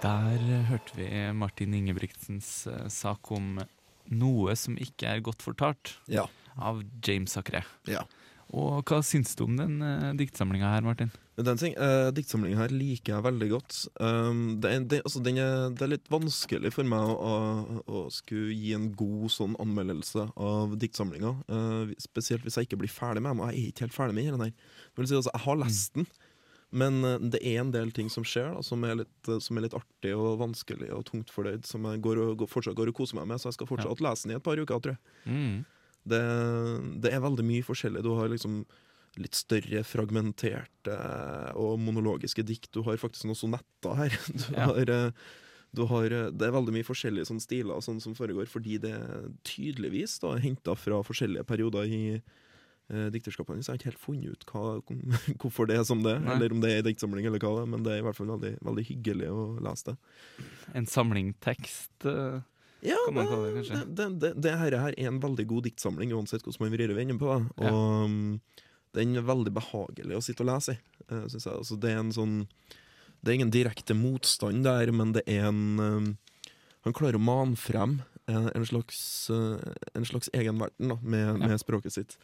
Der 0.00 0.40
eh, 0.40 0.64
hørte 0.70 0.96
vi 0.96 1.08
Martin 1.36 1.74
Ingebrigtsens 1.76 2.66
eh, 2.70 2.86
sak 2.92 3.30
om 3.36 3.58
noe 4.10 4.54
som 4.58 4.78
ikke 4.80 5.10
er 5.12 5.24
godt 5.24 5.44
fortalt, 5.44 5.96
Ja. 6.10 6.24
av 6.56 6.80
James 7.06 7.36
Sacré. 7.36 7.60
Ja. 7.86 8.06
Og 8.50 8.80
hva 8.88 8.98
syns 9.06 9.36
du 9.38 9.44
om 9.44 9.54
den 9.54 9.76
uh, 9.78 10.08
diktsamlinga 10.18 10.72
her, 10.72 10.82
Martin? 10.82 11.12
Den 11.38 11.56
ting, 11.60 11.76
uh, 11.78 12.08
Diktsamlingen 12.10 12.58
her 12.58 12.72
liker 12.74 13.14
jeg 13.14 13.22
veldig 13.22 13.48
godt. 13.52 13.76
Um, 14.02 14.40
det, 14.60 14.72
er, 14.72 14.86
det, 14.90 14.98
altså, 15.06 15.22
den 15.22 15.38
er, 15.38 15.68
det 15.70 15.84
er 15.86 15.92
litt 15.92 16.10
vanskelig 16.10 16.72
for 16.74 16.88
meg 16.90 17.12
å, 17.14 17.30
å, 17.30 17.76
å 17.86 18.00
skulle 18.10 18.50
gi 18.56 18.72
en 18.74 18.88
god 18.98 19.30
sånn 19.36 19.54
anmeldelse 19.62 20.26
av 20.34 20.74
diktsamlinga. 20.82 21.30
Uh, 21.46 21.94
spesielt 22.02 22.42
hvis 22.42 22.58
jeg 22.58 22.66
ikke 22.66 22.80
blir 22.82 22.90
ferdig 22.90 23.22
med 23.22 23.36
den. 23.36 23.44
Og 23.44 23.52
jeg 23.52 23.62
er 23.62 23.70
ikke 23.70 23.86
helt 23.86 23.98
ferdig 24.00 24.18
med 24.18 24.32
den. 24.34 24.44
her. 24.48 25.06
Si, 25.06 25.14
altså, 25.20 25.30
jeg 25.30 25.44
har 25.46 25.62
lest 25.62 26.00
den, 26.00 26.10
men 26.72 27.00
eh, 27.04 27.18
det 27.34 27.40
er 27.42 27.60
en 27.62 27.70
del 27.74 27.90
ting 27.96 28.08
som 28.12 28.22
skjer 28.26 28.52
da, 28.54 28.62
som, 28.62 28.84
er 28.86 29.00
litt, 29.02 29.28
eh, 29.28 29.40
som 29.42 29.56
er 29.58 29.66
litt 29.66 29.74
artig 29.74 30.12
og 30.16 30.38
vanskelig 30.42 30.90
og 30.94 31.04
tungt 31.08 31.30
fordøyd, 31.34 31.64
som 31.66 31.84
jeg 31.90 32.00
går 32.04 32.20
og, 32.22 32.36
går, 32.42 32.50
fortsatt 32.52 32.76
går 32.78 32.92
og 32.92 32.98
koser 33.00 33.18
meg 33.20 33.26
med. 33.32 33.40
Så 33.42 33.50
jeg 33.50 33.58
skal 33.58 33.70
fortsatt 33.72 34.00
lese 34.04 34.26
den 34.28 34.36
i 34.36 34.38
et 34.38 34.46
par 34.46 34.60
uker, 34.60 34.78
tror 34.80 34.94
jeg. 34.96 35.00
Mm. 35.26 35.58
Det, 36.10 36.22
det 37.04 37.12
er 37.12 37.20
veldig 37.26 37.44
mye 37.44 37.66
forskjellig. 37.66 38.02
Du 38.06 38.14
har 38.16 38.30
liksom 38.32 38.62
litt 39.18 39.34
større, 39.34 39.82
fragmenterte 39.84 40.94
og 41.58 41.80
monologiske 41.82 42.44
dikt. 42.46 42.70
Du 42.72 42.82
har 42.86 42.96
faktisk 43.02 43.26
noen 43.26 43.38
sonetter 43.40 43.96
her. 43.98 44.18
Du 44.38 44.44
Ja. 44.54 44.70
har, 44.70 44.90
eh, 44.90 45.10
Du 45.74 45.84
har, 45.86 46.08
det 46.10 46.42
er 46.46 46.50
veldig 46.50 46.72
mye 46.74 46.86
forskjellige 46.86 47.28
sånne 47.28 47.42
stiler 47.44 47.78
sånn 47.84 48.00
som 48.02 48.14
foregår, 48.18 48.48
fordi 48.50 48.78
det 48.82 48.90
er 48.90 49.28
tydeligvis 49.46 50.16
da, 50.18 50.32
henta 50.42 50.74
fra 50.74 50.98
forskjellige 51.06 51.44
perioder 51.46 51.86
i 51.86 52.00
eh, 52.90 53.08
dikterskapet 53.14 53.54
hans. 53.54 53.66
Jeg 53.68 53.72
har 53.72 53.80
ikke 53.80 53.90
helt 53.92 54.04
funnet 54.04 54.34
ut 54.34 54.46
hva, 54.50 54.62
hvorfor 55.40 55.70
det 55.70 55.78
er 55.80 55.84
som 55.88 56.02
det, 56.04 56.16
Nei. 56.20 56.34
eller 56.36 56.52
om 56.56 56.60
det 56.62 56.72
er 56.74 56.82
en 56.82 56.88
diktsamling, 56.90 57.26
eller 57.30 57.40
hva 57.42 57.54
det 57.56 57.64
er, 57.64 57.70
men 57.74 57.84
det 57.86 57.92
er 57.96 58.02
i 58.02 58.06
hvert 58.08 58.18
fall 58.18 58.32
veldig, 58.34 58.54
veldig 58.66 58.86
hyggelig 58.90 59.28
å 59.32 59.44
lese 59.64 59.92
det. 59.92 59.96
En 60.82 60.86
samling 60.90 61.32
tekst. 61.40 61.92
eh, 62.04 62.40
Ja, 62.82 62.96
Kan 63.06 63.14
man 63.18 63.26
kalle 63.28 63.48
det, 63.50 63.54
kanskje? 63.60 63.78
det, 63.96 64.08
det, 64.22 64.32
det 64.40 64.54
her, 64.56 64.72
er 64.80 64.94
en 65.06 65.18
veldig 65.20 65.44
god 65.50 65.66
diktsamling, 65.68 66.12
uansett 66.16 66.42
hvordan 66.46 66.64
man 66.66 66.72
vrir 66.76 66.92
og 66.94 66.96
vender 66.96 67.18
på 67.20 67.32
det. 67.34 67.40
Ja. 67.66 67.72
Og 67.74 68.04
um, 68.08 68.40
den 68.96 69.12
er 69.20 69.26
veldig 69.28 69.52
behagelig 69.54 70.16
å 70.16 70.22
sitte 70.24 70.42
og 70.46 70.48
lese 70.50 70.74
i, 70.78 70.80
uh, 71.12 71.26
synes 71.30 71.44
jeg. 71.46 71.52
Altså, 71.60 71.76
det 71.82 71.90
er 71.92 72.00
en 72.00 72.14
sånn 72.16 72.38
Det 73.20 73.28
er 73.30 73.36
ingen 73.36 73.52
direkte 73.52 73.92
motstand 73.94 74.64
der, 74.64 74.90
men 74.96 75.12
det 75.12 75.22
er 75.28 75.44
en 75.50 75.60
um, 75.78 76.08
Han 76.88 76.96
klarer 76.96 77.20
å 77.20 77.22
mane 77.22 77.54
frem 77.60 77.98
uh, 78.32 78.48
en 78.56 78.64
slags, 78.64 79.28
en 79.30 80.06
slags 80.08 80.30
egenverden 80.32 80.88
da, 80.94 80.96
med, 81.02 81.26
Ja. 81.26 81.34
med 81.52 81.60
språket 81.60 81.92
sitt. 81.98 82.16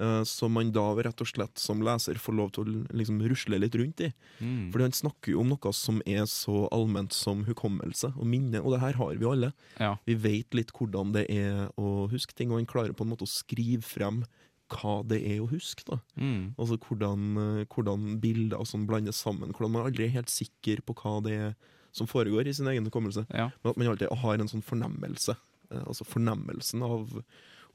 Uh, 0.00 0.22
som 0.24 0.54
man 0.56 0.70
da 0.72 0.86
rett 0.96 1.20
og 1.20 1.28
slett 1.28 1.60
som 1.60 1.82
leser 1.84 2.16
får 2.16 2.36
lov 2.38 2.52
til 2.56 2.64
å 2.64 2.84
liksom 2.96 3.18
rusle 3.28 3.58
litt 3.60 3.74
rundt 3.76 4.00
i. 4.06 4.10
Mm. 4.40 4.70
Fordi 4.72 4.86
han 4.86 4.96
snakker 4.96 5.34
jo 5.34 5.42
om 5.42 5.50
noe 5.52 5.72
som 5.76 5.98
er 6.08 6.24
så 6.30 6.62
allment 6.72 7.12
som 7.12 7.42
hukommelse 7.44 8.14
og 8.14 8.24
minne, 8.24 8.62
og 8.62 8.72
det 8.72 8.80
her 8.80 8.96
har 8.96 9.18
vi 9.20 9.28
alle. 9.28 9.52
Ja. 9.76 9.96
Vi 10.08 10.16
vet 10.16 10.56
litt 10.56 10.72
hvordan 10.72 11.12
det 11.16 11.26
er 11.28 11.66
å 11.76 12.06
huske 12.08 12.32
ting, 12.36 12.48
og 12.48 12.62
han 12.62 12.70
klarer 12.70 12.96
på 12.96 13.04
en 13.04 13.12
måte 13.12 13.28
å 13.28 13.30
skrive 13.30 13.84
frem 13.84 14.24
hva 14.70 15.00
det 15.06 15.20
er 15.26 15.42
å 15.42 15.50
huske. 15.50 15.84
da. 15.88 15.98
Mm. 16.16 16.54
Altså 16.56 16.78
hvordan, 16.78 17.28
eh, 17.36 17.66
hvordan 17.66 18.20
bilder 18.22 18.60
og 18.60 18.68
sånn 18.70 18.86
blandes 18.88 19.20
sammen. 19.20 19.52
Hvordan 19.52 19.72
man 19.76 19.86
aldri 19.86 20.06
er 20.06 20.16
helt 20.20 20.32
sikker 20.32 20.80
på 20.86 20.94
hva 21.02 21.18
det 21.26 21.36
er 21.36 21.54
som 21.92 22.06
foregår 22.06 22.46
i 22.46 22.54
sin 22.54 22.68
egen 22.70 22.86
hukommelse. 22.86 23.26
Ja. 23.34 23.50
Men 23.62 23.70
at 23.72 23.76
man 23.76 23.92
alltid 23.92 24.12
har 24.22 24.38
en 24.38 24.50
sånn 24.50 24.64
fornemmelse. 24.64 25.36
Eh, 25.70 25.84
altså 25.86 26.06
fornemmelsen 26.06 26.84
av 26.86 27.22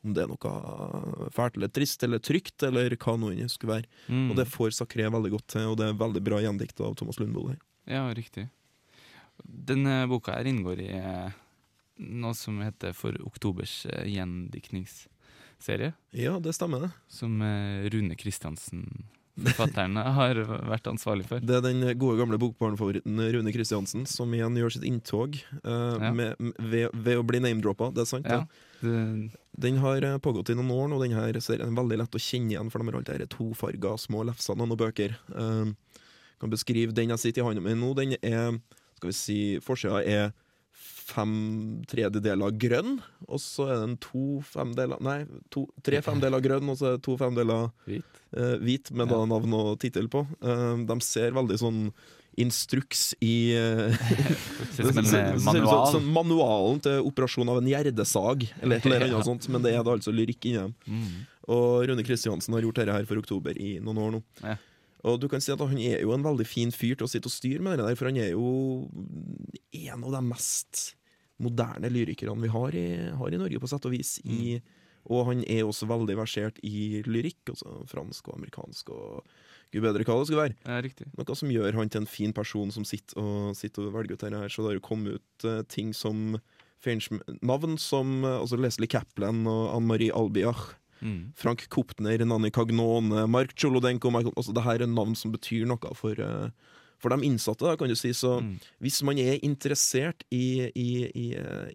om 0.05 0.13
det 0.15 0.23
er 0.23 0.31
noe 0.31 1.29
fælt 1.35 1.57
eller 1.57 1.71
trist 1.73 2.03
eller 2.05 2.21
trygt, 2.23 2.57
eller 2.67 2.93
hva 2.95 3.15
nå 3.19 3.31
enn 3.33 3.45
det 3.45 3.53
skulle 3.53 3.79
være. 3.79 3.89
Mm. 4.07 4.27
Og 4.29 4.37
det 4.39 4.47
får 4.51 4.75
Sakré 4.77 5.07
veldig 5.11 5.33
godt 5.33 5.47
til, 5.55 5.71
og 5.71 5.79
det 5.81 5.89
er 5.89 5.97
veldig 5.99 6.23
bra 6.25 6.41
gjendikta 6.43 6.85
av 6.87 6.99
Thomas 6.99 7.19
Lundboe 7.21 7.55
her. 7.55 7.63
Ja, 7.89 8.05
riktig. 8.17 8.47
Denne 9.43 10.05
boka 10.09 10.37
her 10.37 10.47
inngår 10.49 10.81
i 10.85 10.91
eh, 10.95 11.35
noe 11.97 12.35
som 12.37 12.61
heter 12.63 12.95
For 12.95 13.17
oktobers 13.25 13.83
eh, 13.89 14.07
gjendiktningsserie. 14.13 15.93
Ja, 16.15 16.37
det 16.39 16.55
stemmer, 16.57 16.87
det. 16.87 16.91
Som 17.11 17.41
eh, 17.43 17.85
Rune 17.93 18.17
Kristiansen, 18.19 19.05
forfatteren, 19.35 19.97
har 20.17 20.39
vært 20.69 20.87
ansvarlig 20.89 21.25
for. 21.29 21.43
Det 21.43 21.57
er 21.57 21.63
den 21.65 21.83
gode 21.99 22.19
gamle 22.21 22.39
bokbarnfavoritten 22.41 23.19
Rune 23.35 23.53
Kristiansen 23.55 24.05
som 24.09 24.31
igjen 24.35 24.55
gjør 24.59 24.75
sitt 24.77 24.85
inntog 24.87 25.35
uh, 25.65 25.97
Ja. 26.01 26.11
med, 26.15 26.35
ved, 26.59 26.89
ved 26.93 27.19
å 27.19 27.25
bli 27.27 27.41
name-droppa. 27.43 27.91
Det 27.95 28.05
er 28.05 28.09
sant, 28.09 28.29
Ja, 28.29 28.45
det. 28.81 29.31
Den 29.55 29.77
har 29.79 30.03
eh, 30.03 30.17
pågått 30.19 30.49
i 30.51 30.55
noen 30.57 30.71
år 30.75 30.89
nå, 30.91 30.97
den 30.99 31.13
her 31.15 31.37
serien 31.39 31.69
er 31.71 31.77
veldig 31.79 31.97
lett 32.01 32.15
å 32.17 32.19
kjenne 32.19 32.51
igjen, 32.51 32.67
for 32.69 32.83
de 32.83 32.89
har 32.89 32.97
alltid 32.99 33.21
disse 33.23 33.31
tofarga 33.37 33.93
små 34.03 34.25
lefsene 34.27 34.65
og 34.65 34.67
noen 34.67 34.81
bøker. 34.81 35.15
Uh, 35.31 35.71
kan 36.43 36.51
beskrive 36.51 36.91
den 36.95 37.13
jeg 37.13 37.21
sitter 37.23 37.41
i 37.41 37.45
hånda 37.47 37.63
mi 37.63 37.75
nå. 37.79 37.93
Den 37.95 38.17
er, 38.19 38.57
skal 38.97 39.11
vi 39.11 39.15
si, 39.15 39.37
forsida 39.63 40.01
er 40.03 40.33
fem 41.05 41.31
tredjedeler 41.89 42.55
grønn, 42.59 42.95
og 43.29 43.39
så 43.41 43.67
er 43.71 43.79
den 43.85 43.95
to 44.01 44.41
femdeler 44.49 44.97
Nei, 45.05 45.19
to, 45.53 45.67
tre 45.85 46.01
femdeler 46.05 46.41
grønn, 46.43 46.67
og 46.73 46.79
så 46.79 46.87
er 46.89 46.97
det 46.97 47.03
to 47.05 47.15
femdeler 47.21 47.69
Hvit. 47.85 48.19
eh, 48.35 48.55
hvit, 48.65 48.91
med 48.97 49.09
da 49.13 49.21
navn 49.29 49.53
og 49.53 49.75
tittel 49.83 50.09
på. 50.11 50.25
Eh, 50.41 50.85
de 50.89 50.97
ser 51.05 51.35
veldig 51.37 51.57
sånn 51.61 51.81
instruks 52.41 53.13
i 53.23 53.53
eh, 53.55 53.95
Ser 54.75 54.89
ut 54.89 54.97
som 54.97 55.15
eh. 55.15 55.37
Sånn 55.93 56.09
manualen 56.11 56.81
til 56.83 57.05
operasjon 57.07 57.47
av 57.53 57.61
en 57.61 57.69
gjerdesag, 57.71 58.43
eller 58.61 58.81
et 58.81 58.85
eller 58.89 59.05
annet 59.05 59.15
Ja. 59.21 59.23
sånt, 59.29 59.47
men 59.53 59.63
det 59.63 59.71
er 59.77 59.85
da 59.87 59.93
altså 59.95 60.11
lyrikk 60.11 60.49
inni 60.49 60.59
dem. 60.65 60.73
Mm. 60.89 61.13
Og 61.55 61.85
Rune 61.87 62.03
Kristiansen 62.03 62.57
har 62.57 62.65
gjort 62.65 62.81
dette 62.81 62.97
her 62.97 63.05
for 63.07 63.21
oktober 63.21 63.55
i 63.61 63.77
noen 63.79 64.01
år 64.03 64.15
nå. 64.17 64.23
Ja. 64.43 64.57
Og 65.05 65.19
du 65.21 65.27
kan 65.29 65.43
si 65.43 65.53
at 65.53 65.61
han 65.61 65.77
er 65.77 66.01
jo 66.01 66.13
en 66.15 66.25
veldig 66.25 66.47
fin 66.49 66.71
fyr 66.73 66.95
til 66.97 67.05
å 67.05 67.11
sitte 67.11 67.29
og 67.29 67.35
styre 67.35 67.63
med 67.63 67.77
det 67.77 67.85
der, 67.87 67.97
for 67.99 68.09
han 68.09 68.19
er 68.21 68.31
jo 68.33 68.87
en 69.85 70.05
av 70.07 70.15
de 70.17 70.23
mest 70.25 70.87
moderne 71.41 71.91
lyrikerne 71.91 72.41
vi 72.41 72.51
har 72.53 72.77
i, 72.79 72.87
har 73.19 73.35
i 73.35 73.39
Norge, 73.39 73.59
på 73.61 73.69
sett 73.69 73.85
og 73.85 73.93
vis. 73.93 74.17
I, 74.23 74.57
og 75.11 75.27
han 75.29 75.43
er 75.51 75.65
også 75.65 75.87
veldig 75.89 76.15
versert 76.17 76.61
i 76.65 77.03
lyrikk, 77.05 77.53
altså 77.53 77.83
fransk 77.91 78.31
og 78.31 78.39
amerikansk 78.39 78.89
og 78.95 79.27
gud 79.73 79.83
bedre 79.83 80.05
hva 80.07 80.17
det 80.17 80.29
skulle 80.29 80.45
være. 80.45 80.57
Ja, 80.63 80.79
riktig. 80.85 81.07
Noe 81.17 81.37
som 81.37 81.51
gjør 81.51 81.77
han 81.77 81.91
til 81.91 82.03
en 82.03 82.09
fin 82.09 82.33
person 82.35 82.71
som 82.73 82.85
sitter 82.87 83.19
og, 83.21 83.55
sitter 83.57 83.89
og 83.89 83.97
velger 83.97 84.15
ut 84.15 84.23
dette 84.23 84.43
her. 84.45 84.53
Så 84.53 84.63
det 84.63 84.71
har 84.71 84.79
jo 84.79 84.87
kommet 84.87 85.19
ut 85.19 85.47
uh, 85.47 85.61
ting 85.69 85.93
som 85.93 86.37
navn 87.41 87.79
som 87.81 88.19
eh, 88.23 88.35
altså 88.37 88.59
Leslie 88.61 88.85
Kaplan 88.85 89.47
og 89.49 89.71
Anne-Marie 89.73 90.13
Albiach. 90.13 90.75
Mm. 91.01 91.33
Frank 91.35 91.67
Koptner, 91.69 92.23
Nani 92.25 92.49
Cagnone, 92.51 93.25
Mark 93.29 93.55
Cholodenko 93.55 94.09
altså 94.15 94.53
Det 94.53 94.63
her 94.63 94.81
er 94.81 94.87
navn 94.87 95.15
som 95.15 95.31
betyr 95.33 95.65
noe 95.67 95.93
for, 95.95 96.11
eh, 96.19 96.49
for 96.97 97.09
de 97.09 97.25
innsatte, 97.27 97.65
da, 97.67 97.75
kan 97.75 97.87
du 97.89 97.95
si. 97.95 98.09
Så 98.13 98.39
Mm. 98.41 98.59
hvis 98.81 99.03
man 99.03 99.17
er 99.19 99.39
interessert 99.43 100.23
i, 100.31 100.71
i, 100.73 101.11
i, 101.13 101.25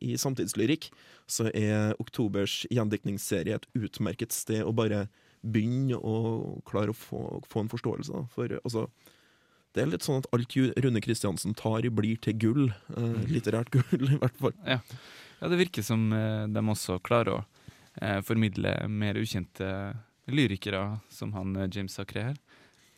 i 0.00 0.16
samtidslyrikk, 0.16 0.90
så 1.28 1.50
er 1.54 1.94
oktobers 2.00 2.66
gjendiktningsserie 2.70 3.54
et 3.54 3.66
utmerket 3.76 4.32
sted 4.32 4.64
å 4.64 4.72
bare 4.74 5.08
begynne 5.44 5.96
å 5.96 6.60
klare 6.66 6.90
å 6.90 6.96
få, 6.96 7.42
få 7.46 7.60
en 7.60 7.68
forståelse. 7.68 8.12
Da. 8.12 8.24
For 8.34 8.48
altså, 8.64 8.88
det 9.74 9.82
er 9.84 9.86
litt 9.92 10.02
sånn 10.02 10.18
at 10.18 10.26
alt 10.34 10.56
Rune 10.82 11.00
Kristiansen 11.00 11.54
tar 11.54 11.82
blir 11.94 12.18
til 12.20 12.34
gull. 12.34 12.66
Eh, 12.96 13.22
litterært 13.30 13.70
gull, 13.70 14.08
i 14.16 14.18
hvert 14.18 14.36
fall. 14.40 14.52
Ja, 14.66 14.80
det 15.48 15.60
virker 15.60 15.82
som 15.86 16.10
eh, 16.12 16.46
de 16.50 16.60
også 16.60 16.98
klarer 17.06 17.38
å 17.38 17.44
formidle 18.24 18.74
mer 18.88 19.18
ukjente 19.18 19.70
lyrikere, 20.30 20.98
som 21.08 21.32
han 21.32 21.56
eh, 21.56 21.68
James 21.72 21.94
Sacré 21.98 22.22
her, 22.22 22.36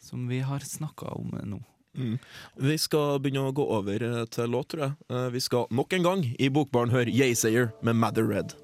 som 0.00 0.28
vi 0.28 0.40
har 0.40 0.61
snakka 0.61 1.06
om 1.06 1.32
eh, 1.38 1.46
nå. 1.46 1.61
Mm. 1.99 2.18
Vi 2.56 2.78
skal 2.80 3.18
begynne 3.20 3.50
å 3.50 3.52
gå 3.52 3.64
over 3.76 4.02
eh, 4.02 4.25
til 4.32 4.49
låt, 4.52 4.70
tror 4.72 4.84
jeg. 4.87 4.92
Eh, 5.12 5.28
Vi 5.34 5.40
skal 5.44 5.66
nok 5.70 5.92
en 5.92 6.06
gang 6.06 6.25
i 6.38 6.49
Bokbaren 6.49 6.92
høre 6.92 7.12
Yaysayer 7.12 7.72
med 7.82 7.96
Mather 7.96 8.25
Red. 8.28 8.56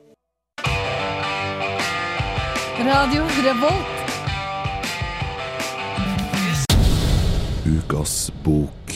Radio 2.78 3.24
Revolt. 3.42 3.94
Ukas 7.68 8.30
bok. 8.44 8.87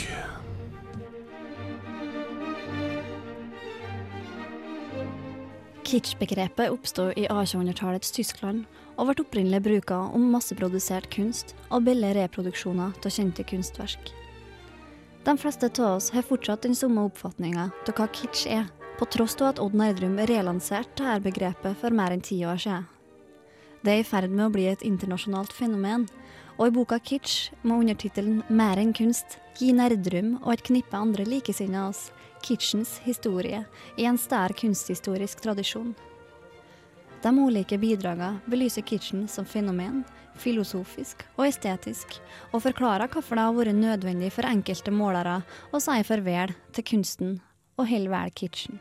Kitsch-begrepet 5.93 6.71
oppstod 6.73 7.19
i 7.21 7.27
1800-tallets 7.27 8.15
Tyskland 8.17 8.63
og 8.97 9.11
ble 9.11 9.25
opprinnelig 9.27 9.59
bruka 9.67 9.99
om 10.17 10.23
masseprodusert 10.33 11.11
kunst 11.13 11.53
og 11.69 11.85
billige 11.85 12.15
reproduksjoner 12.17 12.95
av 12.97 13.13
kjente 13.13 13.45
kunstverk. 13.45 14.13
De 15.27 15.35
fleste 15.37 15.69
av 15.83 15.99
oss 15.99 16.09
har 16.15 16.25
fortsatt 16.25 16.65
den 16.65 16.79
samme 16.79 17.05
oppfatninga 17.11 17.67
av 17.69 17.93
hva 17.93 18.07
kitsch 18.09 18.47
er, 18.49 18.71
på 18.97 19.11
tross 19.13 19.37
av 19.43 19.51
at 19.51 19.61
Odd 19.61 19.77
Nerdrum 19.77 20.17
relanserte 20.33 21.05
dette 21.05 21.27
begrepet 21.29 21.77
for 21.85 21.93
mer 21.93 22.17
enn 22.17 22.25
ti 22.25 22.41
år 22.41 22.65
siden. 22.65 22.89
Det 23.85 23.93
er 23.93 24.01
i 24.01 24.09
ferd 24.09 24.33
med 24.33 24.47
å 24.47 24.55
bli 24.55 24.71
et 24.73 24.87
internasjonalt 24.89 25.53
fenomen, 25.53 26.09
og 26.57 26.71
i 26.71 26.73
boka 26.73 27.03
Kitsch, 27.05 27.51
med 27.61 27.83
undertittelen 27.83 28.41
Mer 28.49 28.81
enn 28.81 28.97
kunst, 28.97 29.37
gir 29.61 29.77
Nerdrum 29.77 30.39
og 30.41 30.55
et 30.55 30.65
knippe 30.71 30.97
andre 30.97 31.29
likesinnede 31.29 31.89
oss 31.93 32.07
kitschens 32.43 32.99
historie 33.07 33.65
i 33.97 34.07
en 34.09 34.19
sterk 34.19 34.63
kunsthistorisk 34.63 35.41
tradisjon. 35.45 35.95
De 37.23 37.31
ulike 37.39 37.79
bidragene 37.79 38.41
belyser 38.51 38.83
kitchen 38.83 39.29
som 39.31 39.47
fenomen, 39.47 40.03
filosofisk 40.43 41.23
og 41.37 41.47
estetisk, 41.47 42.17
og 42.51 42.65
forklarer 42.65 43.11
hvorfor 43.13 43.39
det 43.39 43.45
har 43.47 43.59
vært 43.59 43.79
nødvendig 43.79 44.33
for 44.35 44.49
enkelte 44.49 44.95
målere 44.95 45.43
å 45.71 45.81
si 45.83 46.01
farvel 46.09 46.55
til 46.75 46.89
kunsten 46.89 47.37
og 47.79 47.87
holde 47.93 48.11
vel 48.11 48.35
kitchen. 48.35 48.81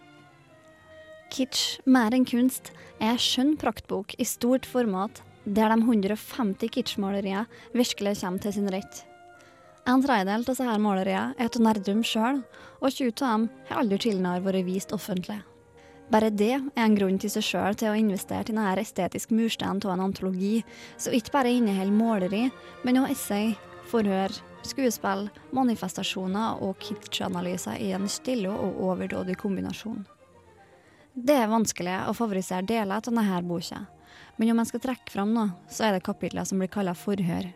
Kitsch, 1.32 1.77
mer 1.86 2.12
enn 2.15 2.25
kunst, 2.27 2.74
er 3.00 3.13
en 3.13 3.22
skjønn 3.22 3.53
praktbok 3.62 4.18
i 4.20 4.27
stort 4.27 4.65
format, 4.68 5.22
der 5.46 5.72
de 5.72 5.77
150 5.80 6.74
kitschmaleriene 6.75 7.46
virkelig 7.77 8.18
kommer 8.20 8.44
til 8.44 8.58
sin 8.58 8.74
rett. 8.74 9.06
En 9.89 10.01
tredjedel 10.03 10.43
av 10.43 10.50
disse 10.51 10.73
maleriene 10.77 11.33
er 11.41 11.50
av 11.50 11.63
Nerdrum 11.65 12.03
sjøl, 12.05 12.43
og 12.81 12.91
20 12.91 13.23
av 13.25 13.31
dem 13.31 13.47
har 13.69 13.81
aldri 13.81 13.97
tidligere 14.03 14.43
vært 14.45 14.67
vist 14.67 14.93
offentlig. 14.93 15.39
Bare 16.11 16.29
det 16.29 16.51
er 16.57 16.83
en 16.83 16.95
grunn 16.97 17.17
til 17.21 17.31
seg 17.31 17.45
sjøl 17.47 17.77
til 17.79 17.89
å 17.89 17.97
investere 17.97 18.43
i 18.43 18.51
denne 18.51 18.71
estetiske 18.81 19.33
mursteinen 19.33 19.79
av 19.85 19.93
en 19.93 20.05
antologi, 20.05 20.59
som 21.00 21.15
ikke 21.15 21.33
bare 21.33 21.53
inneholder 21.55 21.95
måleri, 21.95 22.41
men 22.83 23.00
også 23.00 23.15
essay, 23.15 23.53
forhør, 23.89 24.35
skuespill, 24.67 25.29
manifestasjoner 25.55 26.61
og 26.61 26.75
kitsch-analyser 26.83 27.79
i 27.81 27.93
en 27.95 28.09
stille 28.11 28.51
og 28.51 28.83
overdådig 28.91 29.38
kombinasjon. 29.39 30.03
Det 31.15 31.35
er 31.41 31.50
vanskelig 31.51 31.97
å 32.07 32.15
favorisere 32.15 32.67
deler 32.67 33.00
av 33.00 33.07
denne 33.07 33.41
boka, 33.47 33.81
men 34.38 34.51
om 34.51 34.61
en 34.61 34.67
skal 34.67 34.83
trekke 34.83 35.11
fram 35.11 35.33
noe, 35.35 35.55
så 35.71 35.88
er 35.88 35.95
det 35.95 36.05
kapitler 36.05 36.45
som 36.47 36.61
blir 36.61 36.71
kalt 36.71 36.97
forhør. 37.00 37.50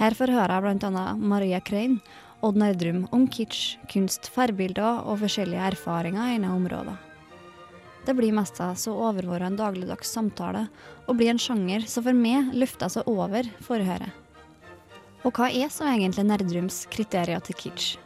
Her 0.00 0.16
får 0.16 0.32
høre 0.32 0.58
bl.a. 0.64 1.06
Maria 1.20 1.60
Krein 1.60 1.98
Odd 2.40 2.56
Nerdrum 2.56 3.02
om 3.12 3.26
kitsch, 3.28 3.76
kunst, 3.92 4.30
fargebilder 4.32 5.02
og 5.04 5.18
forskjellige 5.20 5.66
erfaringer 5.74 6.38
innen 6.38 6.54
området. 6.54 6.94
Det 8.06 8.14
blir 8.16 8.32
mest 8.32 8.56
så 8.56 8.94
overvåra 8.96 9.50
en 9.50 9.58
dagligdags 9.58 10.08
samtale, 10.08 10.64
og 11.04 11.18
blir 11.18 11.34
en 11.34 11.42
sjanger 11.42 11.84
som 11.84 12.06
for 12.06 12.16
meg 12.16 12.54
løfter 12.56 12.88
seg 12.88 13.10
over 13.12 13.44
forhøret. 13.66 14.08
Og 15.20 15.36
hva 15.36 15.50
er 15.52 15.68
så 15.68 15.84
egentlig 15.90 16.24
Nerdrums 16.30 16.86
kriterier 16.88 17.44
til 17.44 17.58
kitsch? 17.60 17.98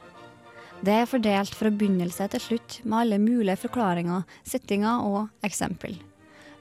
Det 0.84 0.98
er 0.98 1.06
fordelt 1.06 1.54
fra 1.54 1.70
begynnelse 1.70 2.26
til 2.34 2.42
slutt 2.42 2.80
med 2.82 3.04
alle 3.04 3.20
mulige 3.22 3.60
forklaringer, 3.68 4.26
settinger 4.42 5.06
og 5.06 5.46
eksempel. 5.46 5.94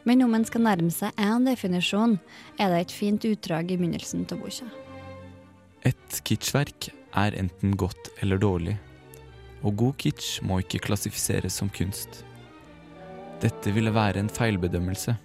Men 0.06 0.22
om 0.22 0.38
en 0.38 0.46
skal 0.46 0.68
nærme 0.70 0.94
seg 0.94 1.18
én 1.18 1.50
definisjon, 1.50 2.20
er 2.62 2.70
det 2.70 2.86
et 2.86 2.98
fint 3.02 3.26
utdrag 3.34 3.74
i 3.74 3.82
begynnelsen 3.82 4.30
av 4.30 4.46
boka. 4.46 4.83
Et 5.84 6.20
kitschverk 6.24 6.86
er 7.20 7.36
enten 7.36 7.74
godt 7.76 8.08
eller 8.24 8.40
dårlig, 8.40 8.78
og 9.68 9.76
god 9.82 9.98
kitsch 10.00 10.38
må 10.48 10.62
ikke 10.64 10.80
klassifiseres 10.86 11.58
som 11.60 11.68
kunst. 11.76 12.22
Dette 13.44 13.74
ville 13.76 13.92
være 13.92 14.22
en 14.24 14.30
feilbedømmelse. 14.32 15.18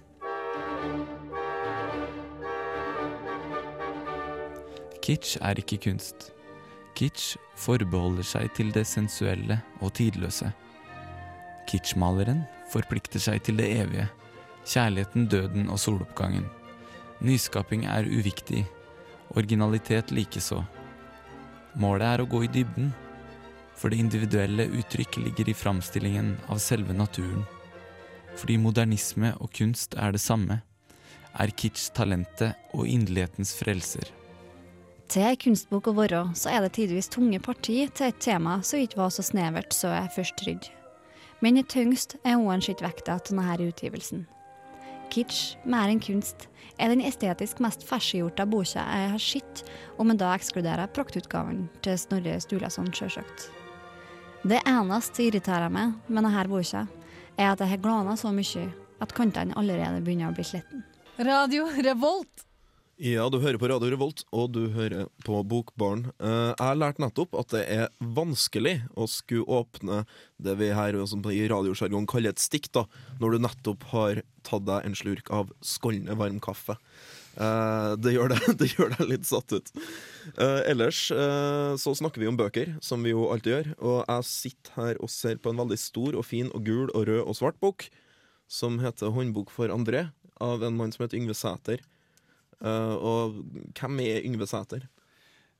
Kitsch 4.99 5.37
er 5.39 5.61
ikke 5.63 5.79
kunst. 5.85 6.33
Kitsch 6.99 7.37
forbeholder 7.55 8.27
seg 8.27 8.51
til 8.57 8.73
det 8.75 8.83
sensuelle 8.89 9.61
og 9.79 9.93
tidløse. 9.95 10.51
Kitschmaleren 11.71 12.43
forplikter 12.73 13.23
seg 13.23 13.45
til 13.47 13.61
det 13.61 13.69
evige, 13.77 14.09
kjærligheten, 14.67 15.29
døden 15.31 15.71
og 15.71 15.79
soloppgangen. 15.79 16.51
Nyskaping 17.23 17.87
er 17.87 18.11
uviktig, 18.11 18.65
originalitet 19.35 20.13
likeså. 20.15 20.63
Målet 21.79 22.07
er 22.07 22.23
å 22.23 22.29
gå 22.29 22.43
i 22.45 22.51
dybden, 22.51 22.91
for 23.79 23.91
det 23.91 24.01
individuelle 24.01 24.65
uttrykk 24.79 25.19
ligger 25.23 25.49
i 25.49 25.55
framstillingen 25.55 26.33
av 26.51 26.59
selve 26.63 26.93
naturen. 26.93 27.45
Fordi 28.39 28.57
modernisme 28.59 29.33
og 29.39 29.51
kunst 29.55 29.95
er 29.95 30.15
det 30.15 30.23
samme, 30.23 30.61
er 31.39 31.53
kitsch 31.55 31.91
talentet 31.95 32.57
og 32.73 32.87
inderlighetens 32.89 33.53
frelser. 33.59 34.09
Til 35.09 35.25
ei 35.25 35.37
kunstbok 35.41 35.87
å 35.89 35.95
være, 35.97 36.19
så 36.37 36.51
er 36.53 36.61
det 36.61 36.75
tidvis 36.77 37.09
tunge 37.09 37.39
parti 37.41 37.79
til 37.87 38.11
et 38.11 38.19
tema 38.21 38.59
som 38.61 38.81
ikke 38.81 38.99
var 38.99 39.13
så 39.13 39.25
snevert 39.25 39.73
som 39.73 39.95
jeg 39.95 40.11
først 40.13 40.37
trodde. 40.37 40.75
Men 41.41 41.57
i 41.57 41.63
tyngst 41.63 42.17
er 42.21 42.35
hun 42.35 42.51
en 42.53 42.61
skitt 42.61 42.83
vekta 42.83 43.15
av 43.15 43.23
denne 43.25 43.55
utgivelsen. 43.71 44.27
Kitsch, 45.09 45.57
mer 45.65 45.91
enn 45.91 46.01
kunst, 46.03 46.47
er 46.79 46.91
den 46.91 47.03
estetisk 47.03 47.59
mest 47.63 47.83
ferskgjorte 47.87 48.45
boka 48.49 48.83
jeg 48.83 49.13
har 49.13 49.23
sett, 49.23 49.63
om 49.99 50.11
en 50.11 50.19
da 50.19 50.31
ekskluderer 50.35 50.91
praktutgaven 50.95 51.65
til 51.85 51.97
Snorre 51.99 52.37
Sturlason, 52.43 52.91
sjølsagt. 52.95 53.49
Det 54.47 54.61
eneste 54.63 55.25
irriterer 55.25 55.71
meg 55.73 55.97
med 56.07 56.23
denne 56.23 56.45
boka, 56.47 56.85
er 57.39 57.51
at 57.51 57.63
jeg 57.63 57.73
har 57.73 57.83
glana 57.83 58.15
så 58.19 58.31
mye 58.35 58.67
at 58.99 59.15
kantene 59.15 59.55
allerede 59.59 60.03
begynner 60.03 60.31
å 60.31 60.37
bli 60.37 60.45
slitne. 60.47 60.85
Radio 61.19 61.67
Revolt. 61.83 62.48
Ja, 62.99 63.29
du 63.31 63.37
hører 63.39 63.55
på 63.55 63.67
Radio 63.71 63.93
Revolt, 63.93 64.25
og 64.35 64.49
du 64.51 64.73
hører 64.73 65.05
på 65.23 65.37
Bokbarn. 65.47 66.09
Eh, 66.19 66.49
jeg 66.49 66.59
har 66.59 66.75
lært 66.75 66.97
nettopp 66.99 67.37
at 67.39 67.53
det 67.53 67.61
er 67.71 67.85
vanskelig 68.03 68.73
å 68.91 69.05
skulle 69.07 69.45
åpne 69.47 70.01
det 70.35 70.57
vi 70.59 70.67
her 70.75 70.97
som 71.07 71.21
i 71.31 71.45
radiosjargong 71.47 72.03
kaller 72.11 72.33
et 72.35 72.41
stikk, 72.43 72.67
da, 72.75 72.83
når 73.21 73.37
du 73.37 73.45
nettopp 73.45 73.85
har 73.93 74.19
tatt 74.43 74.65
deg 74.67 74.83
en 74.83 74.97
slurk 74.99 75.31
av 75.31 75.53
skållende 75.63 76.17
varm 76.19 76.41
kaffe. 76.43 76.75
Eh, 77.39 77.93
det, 78.03 78.17
gjør 78.17 78.33
deg, 78.33 78.49
det 78.59 78.67
gjør 78.73 78.91
deg 78.97 79.07
litt 79.13 79.29
satt 79.29 79.55
ut. 79.55 79.71
Eh, 80.35 80.59
ellers 80.67 80.99
eh, 81.15 81.77
så 81.79 81.93
snakker 81.95 82.19
vi 82.19 82.27
om 82.27 82.39
bøker, 82.41 82.73
som 82.83 83.07
vi 83.07 83.13
jo 83.13 83.29
alltid 83.31 83.53
gjør. 83.53 83.69
Og 83.79 84.01
jeg 84.01 84.27
sitter 84.27 84.75
her 84.75 84.99
og 84.99 85.13
ser 85.13 85.39
på 85.39 85.53
en 85.53 85.61
veldig 85.61 85.77
stor 85.79 86.19
og 86.19 86.27
fin 86.27 86.51
og 86.51 86.67
gul 86.67 86.91
og 86.91 87.07
rød 87.07 87.21
og 87.23 87.39
svart 87.39 87.63
bok, 87.63 87.87
som 88.51 88.81
heter 88.83 89.15
'Håndbok 89.15 89.55
for 89.55 89.71
André', 89.71 90.09
av 90.43 90.67
en 90.67 90.75
mann 90.75 90.91
som 90.91 91.07
heter 91.07 91.21
Yngve 91.21 91.37
Sæter. 91.39 91.79
Eh, 92.59 92.95
og 92.95 93.39
hvem 93.77 94.01
er 94.03 94.23
Yngve 94.27 94.47
Sæter? 94.49 94.87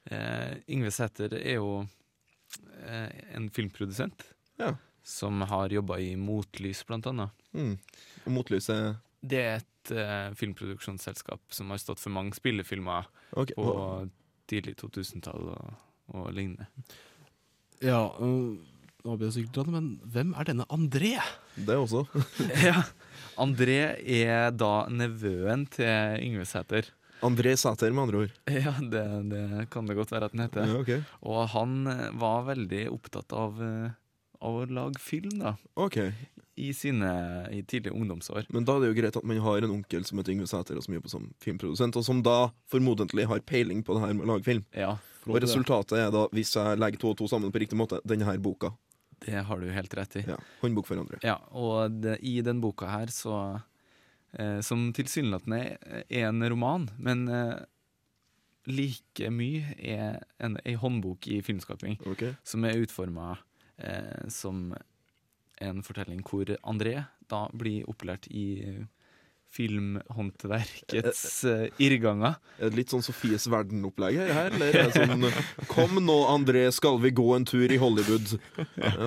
Uh, 0.10 0.56
Yngve 0.72 0.90
Sæter 0.96 1.36
er 1.38 1.60
jo 1.60 1.84
uh, 1.84 3.10
en 3.36 3.50
filmprodusent 3.54 4.24
Ja. 4.58 4.72
som 5.04 5.42
har 5.42 5.70
jobba 5.70 6.00
i 6.02 6.16
Motlys, 6.16 6.82
blant 6.88 7.06
annet. 7.06 7.30
Mm. 7.54 7.76
Og 8.26 8.32
Motlyset 8.32 8.98
Det 9.22 9.40
er 9.44 9.60
et 9.60 10.36
filmproduksjonsselskap 10.40 11.42
som 11.54 11.70
har 11.70 11.80
stått 11.82 12.02
for 12.02 12.14
mange 12.14 12.36
spillefilmer 12.38 13.08
okay. 13.32 13.56
på 13.56 13.70
oh. 13.70 14.08
tidlig 14.50 14.76
2000-tall 14.82 15.50
og, 15.54 15.72
og 16.14 16.28
lignende. 16.34 16.68
Ja, 17.82 18.04
øh, 18.20 18.60
nå 19.06 19.16
blir 19.16 19.30
jeg 19.30 19.38
sikkert 19.38 19.56
dratt, 19.56 19.72
men 19.72 19.90
hvem 20.12 20.34
er 20.36 20.48
denne 20.50 20.68
André? 20.74 21.16
Det 21.56 21.78
også. 21.80 22.04
ja. 22.68 22.84
André 23.40 23.80
er 24.04 24.52
da 24.52 24.74
nevøen 24.92 25.64
til 25.72 26.20
Yngve 26.26 26.48
Sæter. 26.50 26.90
André 27.26 27.56
Sæter, 27.60 27.92
med 27.92 28.04
andre 28.08 28.18
ord. 28.26 28.36
Ja, 28.66 28.74
det, 28.82 29.06
det 29.32 29.70
kan 29.74 29.86
det 29.90 29.96
godt 29.98 30.12
være 30.14 30.30
at 30.30 30.36
han 30.36 30.46
heter. 30.48 30.68
Ja, 30.68 30.80
okay. 30.80 31.02
Og 31.22 31.48
han 31.54 31.88
eh, 31.92 32.06
var 32.20 32.46
veldig 32.48 32.86
opptatt 32.94 33.34
av, 33.36 33.60
eh, 33.64 33.92
av 34.42 34.60
å 34.62 34.66
lage 34.72 35.02
film, 35.04 35.34
da. 35.42 35.56
Okay. 35.76 36.14
I 36.60 36.74
sine 36.76 37.10
i 37.56 37.62
tidlige 37.64 37.94
ungdomsår. 37.96 38.48
Men 38.52 38.66
da 38.68 38.76
er 38.76 38.84
det 38.84 38.90
jo 38.92 38.98
greit 39.02 39.16
at 39.20 39.28
man 39.28 39.40
har 39.44 39.64
en 39.64 39.72
onkel 39.78 40.04
som 40.08 40.20
heter 40.20 40.34
Yngve 40.36 40.48
Sæter, 40.52 40.76
og 40.80 40.84
som 40.84 40.96
jobber 40.98 41.12
som 41.12 41.30
filmprodusent, 41.44 41.96
og 42.00 42.04
som 42.08 42.20
da 42.26 42.50
formodentlig 42.72 43.28
har 43.32 43.40
peiling 43.48 43.84
på 43.88 43.96
det 43.96 44.04
her 44.04 44.16
med 44.18 44.26
å 44.28 44.34
lage 44.34 44.48
film. 44.48 44.66
Ja, 44.76 44.98
Og 45.30 45.38
resultatet 45.44 46.00
er 46.00 46.12
da, 46.16 46.26
hvis 46.36 46.56
jeg 46.56 46.80
legger 46.80 47.00
to 47.00 47.12
og 47.14 47.18
to 47.20 47.28
sammen 47.32 47.52
på 47.54 47.60
riktig 47.62 47.78
måte, 47.80 48.00
denne 48.08 48.26
her 48.28 48.40
boka. 48.44 48.72
det 49.26 49.44
har 49.46 49.60
du 49.60 49.68
helt 49.72 49.94
rett 49.94 50.16
i. 50.16 50.24
Ja, 50.28 50.38
Håndbok 50.62 50.88
for 50.88 51.00
andre. 51.00 51.20
Ja, 51.24 51.36
og 51.52 51.92
det, 52.02 52.18
i 52.24 52.40
den 52.42 52.62
boka 52.64 52.88
her 52.88 53.08
så 53.12 53.60
eh, 54.34 54.60
Som 54.66 54.90
tilsynelatende 54.94 55.78
er 56.08 56.28
en 56.28 56.44
roman, 56.50 56.90
men 56.98 57.28
eh, 57.28 57.58
like 58.70 59.32
mye 59.34 59.74
er 59.78 60.20
en, 60.40 60.58
en 60.64 60.80
håndbok 60.84 61.28
i 61.28 61.42
filmskaping, 61.46 62.00
okay. 62.06 62.36
som 62.44 62.66
er 62.68 62.82
utforma 62.84 63.38
eh, 63.78 64.28
som 64.30 64.74
en 65.60 65.84
fortelling 65.84 66.22
hvor 66.24 66.52
André 66.64 67.02
da 67.30 67.48
blir 67.54 67.88
opplært 67.90 68.30
i 68.32 68.86
filmhåndverkets 69.54 71.24
uh, 71.50 71.66
irrganger. 71.82 72.38
Er 72.60 72.72
det 72.72 72.80
litt 72.80 72.94
sånn 72.94 73.04
Sofies 73.06 73.48
Verden-opplegget 73.50 74.32
her? 74.36 74.52
Eller 74.54 74.78
er 74.78 74.92
det 74.92 75.08
sånn 75.08 75.26
Kom 75.72 75.98
nå, 76.04 76.18
André, 76.30 76.68
skal 76.76 77.00
vi 77.02 77.12
gå 77.16 77.28
en 77.36 77.48
tur 77.50 77.66
i 77.66 77.80
Hollywood? 77.82 78.36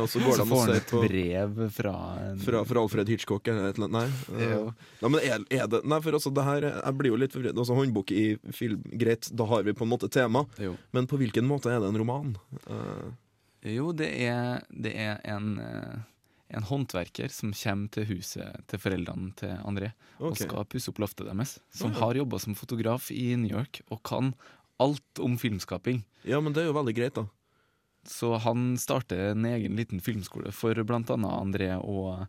Og 0.02 0.08
så 0.10 0.22
går 0.22 0.36
Så 0.36 0.42
de 0.42 0.46
og 0.46 0.52
får 0.52 0.64
han 0.64 0.74
et 0.76 0.90
på 0.90 1.02
brev 1.06 1.62
fra 1.76 1.94
en 2.26 2.42
fra, 2.42 2.64
fra 2.68 2.84
Alfred 2.84 3.12
Hitchcock 3.12 3.48
eller 3.52 3.70
et 3.70 3.80
eller 3.80 3.90
annet. 3.90 4.28
Nei. 4.32 4.68
Nei, 5.02 5.08
men 5.08 5.20
er, 5.22 5.48
er 5.62 5.70
det 5.70 5.82
Nei, 5.86 6.00
for 6.04 6.18
altså, 6.18 6.32
det 6.34 6.46
her 6.46 6.68
Jeg 6.68 6.98
blir 6.98 7.14
jo 7.14 7.20
litt 7.22 7.34
forvirret. 7.34 7.58
Altså, 7.58 7.78
håndbok 7.78 8.14
i 8.14 8.26
film, 8.54 8.82
greit, 8.98 9.30
da 9.30 9.46
har 9.50 9.66
vi 9.66 9.76
på 9.76 9.86
en 9.86 9.92
måte 9.94 10.10
tema. 10.12 10.46
Jo. 10.62 10.76
Men 10.94 11.08
på 11.10 11.20
hvilken 11.20 11.46
måte 11.48 11.72
er 11.72 11.82
det 11.82 11.92
en 11.92 12.00
roman? 12.02 12.34
Uh... 12.66 13.12
Jo, 13.62 13.92
det 13.94 14.08
er, 14.26 14.64
det 14.74 14.90
er 14.98 15.20
en, 15.30 15.52
eh, 15.62 15.98
en 16.52 16.66
håndverker 16.68 17.32
som 17.32 17.52
kommer 17.56 17.92
til 17.94 18.08
huset 18.10 18.64
til 18.70 18.82
foreldrene 18.82 19.32
til 19.40 19.54
André 19.66 19.92
og 20.22 20.36
skal 20.38 20.66
pusse 20.68 20.92
opp 20.92 21.00
loftet 21.02 21.28
deres. 21.28 21.58
Som 21.74 21.94
har 21.98 22.18
jobba 22.18 22.40
som 22.42 22.56
fotograf 22.58 23.10
i 23.14 23.32
New 23.40 23.52
York 23.52 23.82
og 23.88 24.02
kan 24.06 24.32
alt 24.82 25.22
om 25.22 25.38
filmskaping. 25.38 26.02
Ja, 26.26 26.40
men 26.40 26.54
det 26.54 26.64
er 26.64 26.70
jo 26.70 26.76
veldig 26.78 26.96
greit, 26.96 27.18
da. 27.18 27.26
Så 28.08 28.34
han 28.42 28.72
starter 28.82 29.30
en 29.30 29.46
egen 29.46 29.78
liten 29.78 30.02
filmskole 30.02 30.50
for 30.54 30.74
annet 30.74 31.12
André 31.12 31.70
og, 31.78 32.26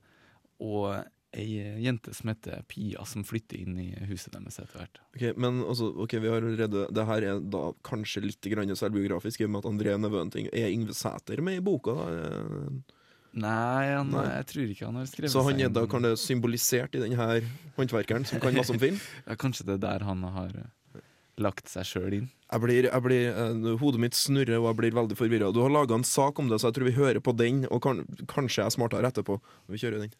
og 0.62 1.02
ei 1.34 1.64
jente 1.82 2.14
som 2.14 2.30
heter 2.30 2.62
Pia, 2.70 3.02
som 3.10 3.26
flytter 3.26 3.64
inn 3.64 3.80
i 3.82 3.88
huset 4.06 4.36
deres 4.36 4.60
etter 4.62 4.78
hvert. 4.78 5.00
Ok, 5.16 5.24
men 5.42 5.64
altså, 5.66 5.90
ok, 6.06 6.18
vi 6.22 6.30
har 6.30 6.44
allerede 6.46 6.86
Det 6.94 7.06
her 7.10 7.26
er 7.32 7.40
da 7.42 7.64
kanskje 7.86 8.22
litt 8.28 8.50
selvbiografisk, 8.78 9.42
i 9.42 9.48
og 9.48 9.56
med 9.56 9.64
at 9.64 9.72
André 9.72 9.96
nevøen 9.98 10.34
Er 10.54 10.70
Yngve 10.70 10.94
Sæter 10.94 11.42
med 11.42 11.58
i 11.58 11.66
boka? 11.66 11.96
da? 11.98 12.94
Nei, 13.34 13.89
han, 13.89 14.12
Nei. 14.13 14.28
jeg 14.30 14.46
tror 14.52 14.72
ikke 14.76 14.86
han 14.86 14.98
har 15.00 15.08
skrevet 15.10 15.32
seg 15.32 15.34
Så 15.34 15.43
han 15.48 15.62
er 15.65 15.72
da 15.74 15.84
kan 15.89 16.06
det 16.06 16.12
symbolisert 16.22 16.93
i 16.93 17.02
den 17.02 17.15
her 17.17 17.41
håndverkeren 17.80 18.28
som 18.30 18.41
kan 18.43 18.54
masse 18.54 18.76
om 18.76 18.82
film? 18.82 19.00
ja, 19.28 19.38
Kanskje 19.41 19.65
det 19.72 19.80
er 19.80 19.82
der 19.88 20.06
han 20.06 20.22
har 20.36 20.52
eh, 20.62 21.02
lagt 21.41 21.72
seg 21.72 21.88
sjøl 21.89 22.17
inn. 22.19 22.28
Jeg 22.52 22.62
blir, 22.62 22.89
jeg 22.91 23.06
blir, 23.08 23.26
eh, 23.32 23.72
hodet 23.82 24.04
mitt 24.04 24.17
snurrer, 24.17 24.60
og 24.60 24.69
jeg 24.69 24.80
blir 24.84 24.98
veldig 25.00 25.17
forvirra. 25.17 25.50
Du 25.50 25.63
har 25.63 25.74
laga 25.74 25.98
en 25.98 26.06
sak 26.06 26.38
om 26.38 26.52
det, 26.52 26.62
så 26.62 26.69
jeg 26.69 26.78
tror 26.78 26.89
vi 26.91 26.96
hører 27.00 27.24
på 27.26 27.34
den, 27.34 27.65
og 27.74 27.82
kan, 27.88 28.04
kanskje 28.30 28.62
jeg 28.62 28.69
er 28.69 28.78
smartere 28.78 29.10
etterpå. 29.10 29.39
Vi 29.74 29.82
kjører 29.82 30.06
den. 30.06 30.13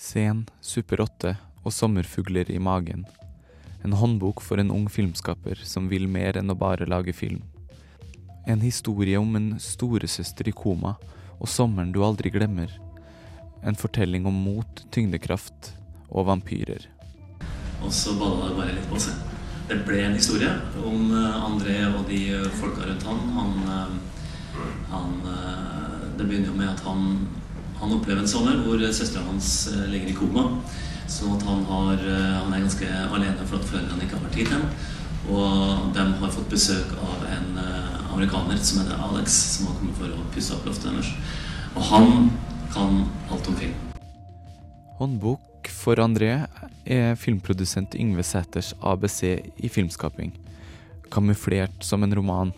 Sen, 0.00 0.46
Super 0.64 1.04
8 1.04 1.36
og 1.60 1.76
Sommerfugler 1.76 2.48
i 2.48 2.56
magen. 2.56 3.04
En 3.84 3.92
håndbok 3.92 4.40
for 4.40 4.60
en 4.60 4.72
ung 4.72 4.88
filmskaper 4.88 5.60
som 5.68 5.92
vil 5.92 6.08
mer 6.08 6.40
enn 6.40 6.52
å 6.52 6.56
bare 6.56 6.88
lage 6.88 7.12
film. 7.12 7.44
En 8.48 8.64
historie 8.64 9.20
om 9.20 9.36
en 9.36 9.52
storesøster 9.60 10.48
i 10.48 10.56
koma 10.56 10.96
og 11.40 11.48
sommeren 11.48 11.92
du 11.92 12.02
aldri 12.04 12.30
glemmer. 12.32 12.70
En 13.64 13.76
fortelling 13.76 14.26
om 14.28 14.36
mot, 14.44 14.84
tyngdekraft 14.92 15.72
og 16.10 16.28
vampyrer. 16.28 16.86
Og 17.80 17.92
så 17.94 18.14
balla 18.20 18.50
det 18.50 18.58
bare 18.58 18.76
litt 18.76 18.88
på 18.90 19.00
seg. 19.00 19.26
det 19.70 19.84
ble 19.86 20.00
en 20.02 20.16
historie 20.18 20.50
om 20.82 21.12
eh, 21.14 21.42
André 21.46 21.76
og 21.86 22.02
de 22.08 22.20
eh, 22.34 22.46
folka 22.58 22.88
rundt 22.88 23.04
han. 23.06 23.20
Han, 23.36 23.52
eh, 23.74 23.92
han 24.90 25.12
Det 26.18 26.26
begynner 26.26 26.50
jo 26.50 26.56
med 26.58 26.68
at 26.68 26.80
han, 26.84 27.04
han 27.80 27.92
opplever 27.94 28.20
en 28.20 28.28
sommer 28.28 28.58
hvor 28.64 28.82
søstera 28.92 29.24
hans 29.24 29.70
ligger 29.88 30.10
i 30.10 30.16
koma. 30.16 30.42
Sånn 31.08 31.36
at 31.38 31.46
han, 31.46 31.62
har, 31.64 32.02
han 32.42 32.52
er 32.52 32.64
ganske 32.66 32.88
alene 33.14 33.46
for 33.46 33.56
at 33.56 33.70
foreldrene 33.70 34.04
ikke 34.04 34.18
har 34.18 34.26
vært 34.26 34.36
hit 34.42 34.52
hen. 34.52 34.66
Og 35.28 35.90
de 35.94 36.04
har 36.22 36.32
fått 36.32 36.48
besøk 36.52 36.94
av 36.96 37.24
en 37.28 37.58
eh, 37.60 38.12
amerikaner 38.14 38.56
som 38.64 38.80
heter 38.80 39.02
Alex, 39.04 39.36
som 39.56 39.68
har 39.68 39.76
kommet 39.78 39.98
for 40.00 40.14
å 40.14 40.24
pusse 40.34 40.56
opp 40.56 40.64
loftet 40.68 40.88
deres. 40.88 41.12
Og 41.76 41.82
han 41.90 42.30
kan 42.72 43.04
alt 43.30 43.50
om 43.50 43.58
film. 43.58 43.76
Håndbok 45.00 45.68
for 45.72 46.00
André 46.02 46.32
er 46.84 47.14
filmprodusent 47.20 47.94
Yngve 47.96 48.24
Sæters 48.26 48.72
ABC 48.80 49.22
i 49.56 49.68
filmskaping. 49.72 50.32
Kamuflert 51.12 51.84
som 51.84 52.04
en 52.04 52.14
roman. 52.16 52.52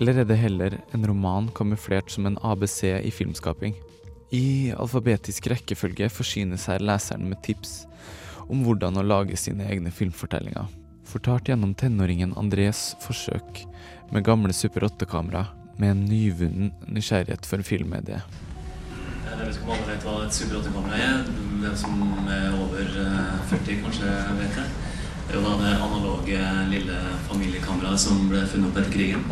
Eller 0.00 0.22
er 0.22 0.28
det 0.28 0.40
heller 0.40 0.78
en 0.94 1.06
roman 1.06 1.48
kamuflert 1.54 2.10
som 2.10 2.26
en 2.26 2.38
ABC 2.42 2.84
i 2.98 3.10
filmskaping? 3.14 3.74
I 4.32 4.72
alfabetisk 4.74 5.50
rekkefølge 5.52 6.08
forsynes 6.10 6.66
her 6.70 6.82
leseren 6.82 7.28
med 7.30 7.42
tips 7.44 7.82
om 8.48 8.64
hvordan 8.64 8.98
å 8.98 9.04
lage 9.06 9.36
sine 9.38 9.68
egne 9.70 9.92
filmfortellinger. 9.94 10.81
Fortalt 11.12 11.48
gjennom 11.48 11.74
tenåringen 11.76 12.30
Andrés 12.40 12.94
forsøk 13.04 13.66
med 14.14 14.24
gamle 14.24 14.54
Super 14.56 14.86
8-kamera 14.86 15.42
med 15.76 15.90
en 15.90 16.04
nyvunnen 16.08 16.70
nysgjerrighet 16.88 17.44
for 17.44 17.60
filmmediet. 17.68 18.24
Jeg 19.26 19.34
vet 19.36 19.58
ikke 19.58 19.66
om 19.66 19.74
alle 19.74 19.88
vet 19.90 20.06
hva 20.06 20.14
et 20.24 20.36
Super 20.38 20.62
8-kamera 20.62 21.00
er. 21.04 21.26
Hvem 21.60 21.74
som 21.76 21.98
er 22.32 22.46
over 22.56 22.96
eh, 23.02 23.34
40 23.50 23.82
kanskje 23.82 24.14
vet 24.38 24.56
det. 24.56 24.64
Det 25.26 25.34
er 25.34 25.36
jo 25.36 25.42
da 25.44 25.52
det 25.60 25.72
analoge 25.84 26.46
lille 26.70 27.00
familiekameraet 27.26 28.00
som 28.00 28.22
ble 28.30 28.40
funnet 28.48 28.70
opp 28.70 28.78
etter 28.80 28.94
krigen. 28.94 29.26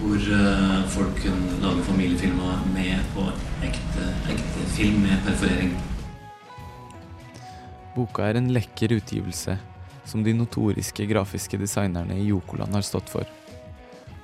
Hvor 0.00 0.26
eh, 0.38 0.80
folk 0.96 1.20
kunne 1.20 1.60
lage 1.62 1.84
familiefilmer 1.92 2.64
med 2.72 3.06
på 3.14 3.28
ekte, 3.68 4.08
ekte 4.34 4.66
film 4.74 4.98
med 5.06 5.22
perforering. 5.28 5.78
Boka 7.94 8.26
er 8.26 8.40
en 8.42 8.50
lekker 8.58 8.96
utgivelse 8.98 9.54
som 10.04 10.24
de 10.24 10.34
notoriske 10.36 11.06
grafiske 11.10 11.58
designerne 11.60 12.16
i 12.20 12.28
Jokoland 12.28 12.74
har 12.76 12.84
stått 12.86 13.10
for. 13.12 13.24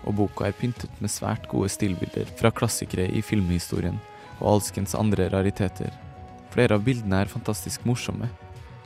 Og 0.09 0.16
boka 0.16 0.47
er 0.49 0.57
pyntet 0.57 0.93
med 1.01 1.12
svært 1.12 1.49
gode 1.51 1.71
stillbilder 1.73 2.31
fra 2.40 2.53
klassikere 2.55 3.09
i 3.12 3.23
filmhistorien 3.25 3.99
og 4.40 4.55
alskens 4.55 4.97
andre 4.97 5.29
rariteter. 5.33 5.93
Flere 6.51 6.77
av 6.79 6.87
bildene 6.87 7.21
er 7.23 7.31
fantastisk 7.31 7.85
morsomme, 7.87 8.29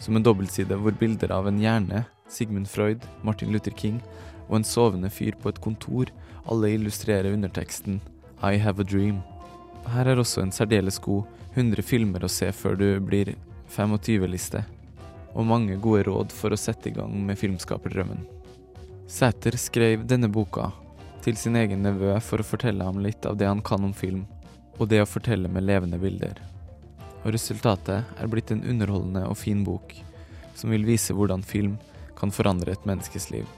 som 0.02 0.16
en 0.18 0.24
dobbeltside 0.26 0.76
hvor 0.76 0.96
bilder 0.98 1.32
av 1.32 1.48
en 1.48 1.60
hjerne, 1.62 2.04
Sigmund 2.28 2.68
Freud, 2.68 3.04
Martin 3.22 3.52
Luther 3.52 3.74
King 3.76 4.00
og 4.48 4.58
en 4.58 4.66
sovende 4.66 5.10
fyr 5.12 5.36
på 5.40 5.52
et 5.52 5.60
kontor 5.62 6.10
alle 6.50 6.74
illustrerer 6.74 7.32
underteksten 7.32 8.00
I 8.42 8.56
have 8.60 8.80
a 8.80 8.84
dream. 8.84 9.22
Her 9.88 10.08
er 10.08 10.20
også 10.20 10.42
en 10.42 10.52
særdeles 10.52 10.98
god 10.98 11.24
100 11.54 11.84
filmer 11.86 12.24
å 12.24 12.32
se 12.32 12.50
før 12.52 12.76
du 12.76 12.88
blir 13.04 13.34
25-liste, 13.72 14.64
og 15.34 15.46
mange 15.46 15.76
gode 15.82 16.06
råd 16.08 16.32
for 16.32 16.54
å 16.54 16.58
sette 16.58 16.90
i 16.90 16.94
gang 16.94 17.14
med 17.26 17.38
filmskaperdrømmen. 17.38 18.22
Sæter 19.10 19.58
skrev 19.60 20.06
denne 20.08 20.30
boka 20.32 20.70
til 21.24 21.36
sin 21.40 21.56
egen 21.56 21.82
nevø 21.84 22.16
for 22.24 22.40
å 22.40 22.46
fortelle 22.46 22.84
ham 22.86 23.00
litt 23.02 23.26
av 23.26 23.38
det 23.40 23.48
han 23.48 23.62
kan 23.64 23.84
om 23.84 23.94
film, 23.96 24.24
og 24.78 24.88
det 24.90 25.02
å 25.02 25.08
fortelle 25.08 25.50
med 25.50 25.66
levende 25.66 25.98
bilder. 26.00 26.40
Og 27.24 27.32
resultatet 27.34 28.04
er 28.20 28.30
blitt 28.30 28.52
en 28.52 28.64
underholdende 28.68 29.24
og 29.28 29.38
fin 29.40 29.64
bok, 29.64 29.94
som 30.54 30.72
vil 30.74 30.84
vise 30.86 31.16
hvordan 31.16 31.44
film 31.44 31.78
kan 32.18 32.32
forandre 32.32 32.72
et 32.72 32.88
menneskes 32.88 33.30
liv. 33.32 33.48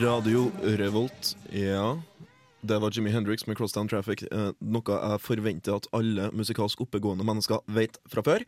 Radio 0.00 0.48
Revolt, 0.78 1.34
ja. 1.52 1.98
Det 2.60 2.76
var 2.80 2.92
Jimmy 2.92 3.10
Hendrix 3.10 3.46
med 3.46 3.56
'Crosstown 3.56 3.88
Traffic'. 3.88 4.26
Eh, 4.30 4.52
noe 4.60 4.82
jeg 4.84 5.20
forventer 5.20 5.76
at 5.76 5.88
alle 5.92 6.30
musikalsk 6.32 6.80
oppegående 6.80 7.24
mennesker 7.24 7.60
vet 7.66 7.96
fra 8.08 8.22
før. 8.22 8.44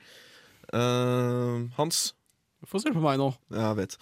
Eh, 0.72 1.56
Hans? 1.78 2.10
Få 2.68 2.78
se 2.78 2.92
på 2.94 3.02
meg 3.02 3.18
nå. 3.18 3.32
Jeg 3.50 3.74
vet. 3.80 3.96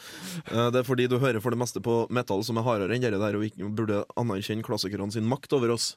Uh, 0.51 0.69
det 0.69 0.83
er 0.83 0.85
fordi 0.85 1.07
du 1.09 1.17
hører 1.23 1.41
for 1.41 1.55
det 1.55 1.61
meste 1.63 1.81
på 1.81 2.03
metal 2.13 2.43
som 2.45 2.61
er 2.61 2.67
hardere 2.67 2.93
enn 2.93 3.07
det 3.07 3.17
der, 3.17 3.39
og 3.39 3.47
ikke 3.47 3.71
burde 3.73 4.03
anerkjenne 4.21 4.65
klassikerne 4.67 5.09
sin 5.15 5.29
makt 5.29 5.57
over 5.57 5.73
oss. 5.79 5.95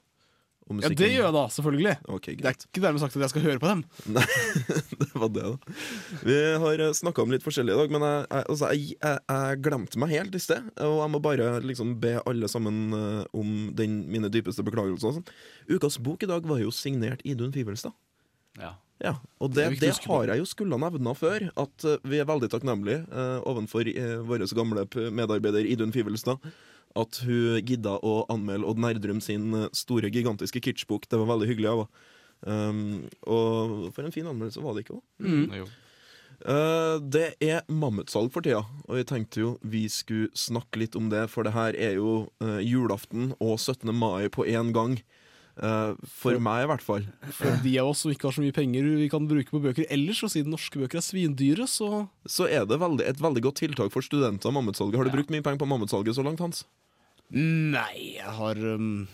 Og 0.72 0.80
Ja, 0.80 0.88
det 0.96 1.10
gjør 1.12 1.26
jeg 1.26 1.36
da, 1.36 1.42
selvfølgelig. 1.52 1.94
Ok, 2.08 2.28
Det 2.40 2.48
er 2.48 2.56
ikke 2.56 2.84
dermed 2.86 3.02
sagt 3.04 3.18
at 3.18 3.26
jeg 3.26 3.32
skal 3.34 3.44
høre 3.44 3.60
på 3.60 3.68
dem. 3.68 3.82
Nei, 4.16 4.24
det 5.02 5.10
var 5.12 5.32
det, 5.36 5.44
da. 5.44 5.74
Vi 6.24 6.38
har 6.64 6.84
snakka 6.96 7.26
om 7.26 7.34
litt 7.36 7.44
forskjellig 7.44 7.76
i 7.76 7.80
dag, 7.82 7.92
men 7.92 8.06
jeg, 8.08 8.22
jeg, 8.30 8.46
altså, 8.54 8.70
jeg, 8.72 8.96
jeg, 8.96 9.20
jeg 9.34 9.60
glemte 9.66 10.00
meg 10.00 10.14
helt 10.16 10.38
i 10.40 10.44
sted. 10.46 10.70
Og 10.88 11.02
jeg 11.02 11.12
må 11.12 11.20
bare 11.26 11.50
liksom 11.68 11.98
be 12.04 12.16
alle 12.24 12.48
sammen 12.48 12.96
eh, 12.96 13.20
om 13.36 13.52
den, 13.76 14.06
mine 14.14 14.32
dypeste 14.32 14.64
beklagelser. 14.64 15.20
sånn. 15.20 15.28
Ukas 15.68 16.00
bok 16.00 16.24
i 16.24 16.32
dag 16.32 16.48
var 16.48 16.64
jo 16.64 16.72
signert 16.72 17.28
Idun 17.28 17.52
Fivelstad. 17.52 17.92
Ja. 18.62 18.78
Ja, 19.01 19.15
og 19.41 19.51
Det 19.56 19.69
det, 19.73 19.79
det 19.82 20.06
har 20.06 20.29
jeg 20.29 20.39
jo 20.39 20.45
skulle 20.47 20.77
nevna 20.77 21.13
før. 21.17 21.49
At 21.60 21.86
eh, 21.88 21.99
vi 22.08 22.19
er 22.21 22.29
veldig 22.29 22.49
takknemlige 22.53 23.03
eh, 23.10 23.39
overfor 23.49 23.89
eh, 23.89 24.19
vår 24.23 24.45
gamle 24.56 24.86
medarbeider 25.12 25.65
Idun 25.65 25.93
Fivelstad. 25.95 26.39
At 26.95 27.23
hun 27.25 27.60
gidda 27.65 27.97
å 28.06 28.23
anmelde 28.29 28.67
Odd 28.69 28.82
Nerdrum 28.82 29.21
sin 29.21 29.53
eh, 29.58 29.69
store, 29.73 30.12
gigantiske 30.13 30.62
kitschbok. 30.62 31.10
Det 31.10 31.19
var 31.19 31.32
veldig 31.34 31.49
hyggelig. 31.49 31.71
Ja, 31.73 31.88
um, 32.45 33.08
og 33.25 33.89
for 33.95 34.06
en 34.06 34.13
fin 34.13 34.29
anmeldelse 34.29 34.62
var 34.62 34.75
det 34.75 34.86
ikke 34.86 34.99
òg. 34.99 35.03
Mm. 35.25 35.65
Uh, 36.43 36.99
det 36.99 37.34
er 37.43 37.63
mammutsalg 37.71 38.34
for 38.34 38.43
tida, 38.43 38.65
og 38.89 38.97
jeg 38.99 39.08
tenkte 39.08 39.39
jo 39.39 39.51
vi 39.63 39.86
skulle 39.91 40.27
snakke 40.36 40.82
litt 40.82 40.97
om 40.99 41.08
det, 41.12 41.29
for 41.32 41.47
det 41.47 41.53
her 41.56 41.77
er 41.79 41.95
jo 41.97 42.25
uh, 42.43 42.60
julaften 42.60 43.32
og 43.39 43.56
17. 43.58 43.89
mai 43.95 44.27
på 44.34 44.45
én 44.45 44.73
gang. 44.75 44.97
Eh, 45.54 45.94
for 46.10 46.39
meg, 46.42 46.63
i 46.63 46.70
hvert 46.72 46.84
fall. 46.84 47.08
For 47.38 47.60
de 47.62 47.74
av 47.82 47.92
oss 47.92 48.04
som 48.04 48.13
ikke 48.13 48.30
har 48.30 48.36
så 48.36 48.44
mye 48.44 48.56
penger 48.56 48.88
vi 48.98 49.10
kan 49.12 49.28
bruke 49.30 49.54
på 49.54 49.62
bøker 49.62 49.86
ellers, 49.94 50.24
og 50.26 50.34
siden 50.34 50.54
norske 50.54 50.80
bøker 50.82 50.98
er 51.00 51.06
svindyre, 51.06 51.68
så 51.70 52.08
Så 52.26 52.50
er 52.50 52.66
det 52.66 52.80
veldig, 52.82 53.06
et 53.06 53.22
veldig 53.22 53.44
godt 53.44 53.62
tiltak 53.62 53.92
for 53.94 54.02
studenter, 54.02 54.52
mammutsalget. 54.52 54.98
Har 54.98 55.06
du 55.06 55.13
brukt 55.13 55.30
mye 55.30 55.46
penger 55.46 55.62
på 55.62 55.70
mammutsalget 55.70 56.16
så 56.18 56.26
langt, 56.26 56.39
Hans? 56.39 56.66
Nei, 57.34 58.18
jeg 58.18 58.34
har 58.38 58.58
um, 58.58 59.08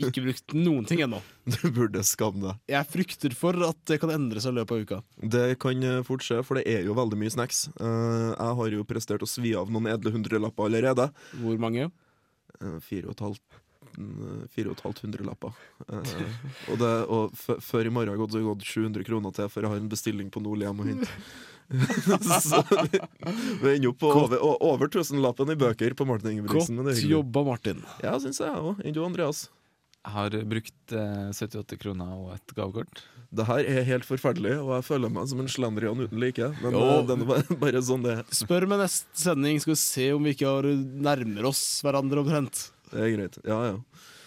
ikke 0.00 0.22
brukt 0.24 0.54
noen 0.56 0.84
ting 0.88 1.02
ennå. 1.04 1.20
Du 1.56 1.70
burde 1.72 2.04
skamme 2.04 2.42
deg. 2.42 2.62
Jeg 2.68 2.88
frykter 2.92 3.34
for 3.36 3.56
at 3.66 3.80
det 3.88 4.00
kan 4.02 4.12
endre 4.12 4.40
seg 4.40 4.54
i 4.54 4.60
løpet 4.60 4.72
av 4.72 4.84
uka. 4.84 5.02
Det 5.36 5.44
kan 5.62 5.84
eh, 5.84 6.00
fort 6.06 6.24
skje, 6.24 6.42
for 6.44 6.60
det 6.60 6.68
er 6.68 6.84
jo 6.84 6.96
veldig 6.96 7.18
mye 7.20 7.32
snacks. 7.32 7.66
Uh, 7.80 8.32
jeg 8.36 8.56
har 8.60 8.76
jo 8.76 8.88
prestert 8.88 9.24
å 9.24 9.28
svi 9.28 9.56
av 9.56 9.72
noen 9.72 9.88
edle 9.92 10.12
hundrelapper 10.12 10.68
allerede. 10.68 11.10
Hvor 11.40 11.60
mange? 11.60 11.88
Uh, 12.60 12.76
Fire 12.84 13.08
og 13.08 13.16
et 13.16 13.24
halvt 13.24 13.62
mm, 13.98 14.46
Fire 14.52 14.70
og 14.70 14.76
et 14.78 14.84
halvt 14.86 15.02
hundrelapper. 15.06 15.58
Eh, 15.88 16.14
og 16.72 16.78
det, 16.82 16.92
og 17.16 17.36
før 17.64 17.88
i 17.88 17.92
morgen 17.92 18.12
har 18.12 18.16
jeg 18.16 18.22
gått, 18.24 18.32
så 18.34 18.38
har 18.40 18.44
jeg 18.46 18.50
gått 18.52 18.70
700 18.70 19.08
kroner 19.10 19.36
til, 19.36 19.50
for 19.52 19.66
jeg 19.66 19.72
har 19.74 19.82
en 19.82 19.92
bestilling 19.92 20.30
på 20.34 20.42
Nordli 20.44 20.68
jeg 20.68 20.76
må 20.78 20.88
hente. 20.88 21.10
så 22.46 22.60
vi, 22.70 23.00
vi 23.62 23.72
ender 23.74 23.88
opp 23.90 23.98
på 23.98 24.12
over, 24.14 24.38
over 24.62 24.90
tusenlappen 24.94 25.50
i 25.50 25.58
bøker 25.58 25.96
på 25.98 26.06
Martin 26.06 26.36
Ingebrigtsen. 26.36 26.76
men 26.78 26.86
det 26.86 26.94
Godt 27.00 27.10
jobba, 27.10 27.42
Martin. 27.48 27.82
Ja, 28.04 28.14
syns 28.22 28.38
jeg 28.44 28.54
òg. 28.54 28.82
Enn 28.86 28.94
du, 28.94 29.02
Andreas? 29.06 29.48
Jeg 30.06 30.14
har 30.14 30.34
brukt 30.46 30.92
eh, 30.94 31.28
78 31.34 31.78
kroner 31.82 32.12
og 32.14 32.28
et 32.36 32.52
gavekort. 32.54 33.00
Det 33.34 33.42
her 33.48 33.66
er 33.66 33.82
helt 33.88 34.06
forferdelig, 34.06 34.52
og 34.62 34.68
jeg 34.76 34.84
føler 34.86 35.10
meg 35.10 35.26
som 35.26 35.40
en 35.42 35.48
slendrian 35.50 35.98
uten 36.04 36.20
like. 36.22 36.46
Men 36.62 36.76
Jo. 36.78 36.84
eh, 37.00 37.00
den 37.08 37.24
er 37.24 37.30
bare, 37.32 37.56
bare 37.64 37.82
sånn 37.82 38.04
det 38.06 38.12
er. 38.20 38.22
Spør 38.30 38.68
meg 38.70 38.84
neste 38.84 39.18
sending, 39.26 39.58
skal 39.64 39.74
vi 39.74 39.80
se 39.82 40.06
om 40.14 40.22
vi 40.28 40.36
ikke 40.36 40.46
har 40.52 40.68
nærmer 41.10 41.48
oss 41.50 41.64
hverandre 41.82 42.22
omtrent. 42.22 42.68
Det 42.92 43.02
er 43.02 43.14
greit. 43.16 43.40
Ja, 43.46 43.58
ja. 43.72 43.76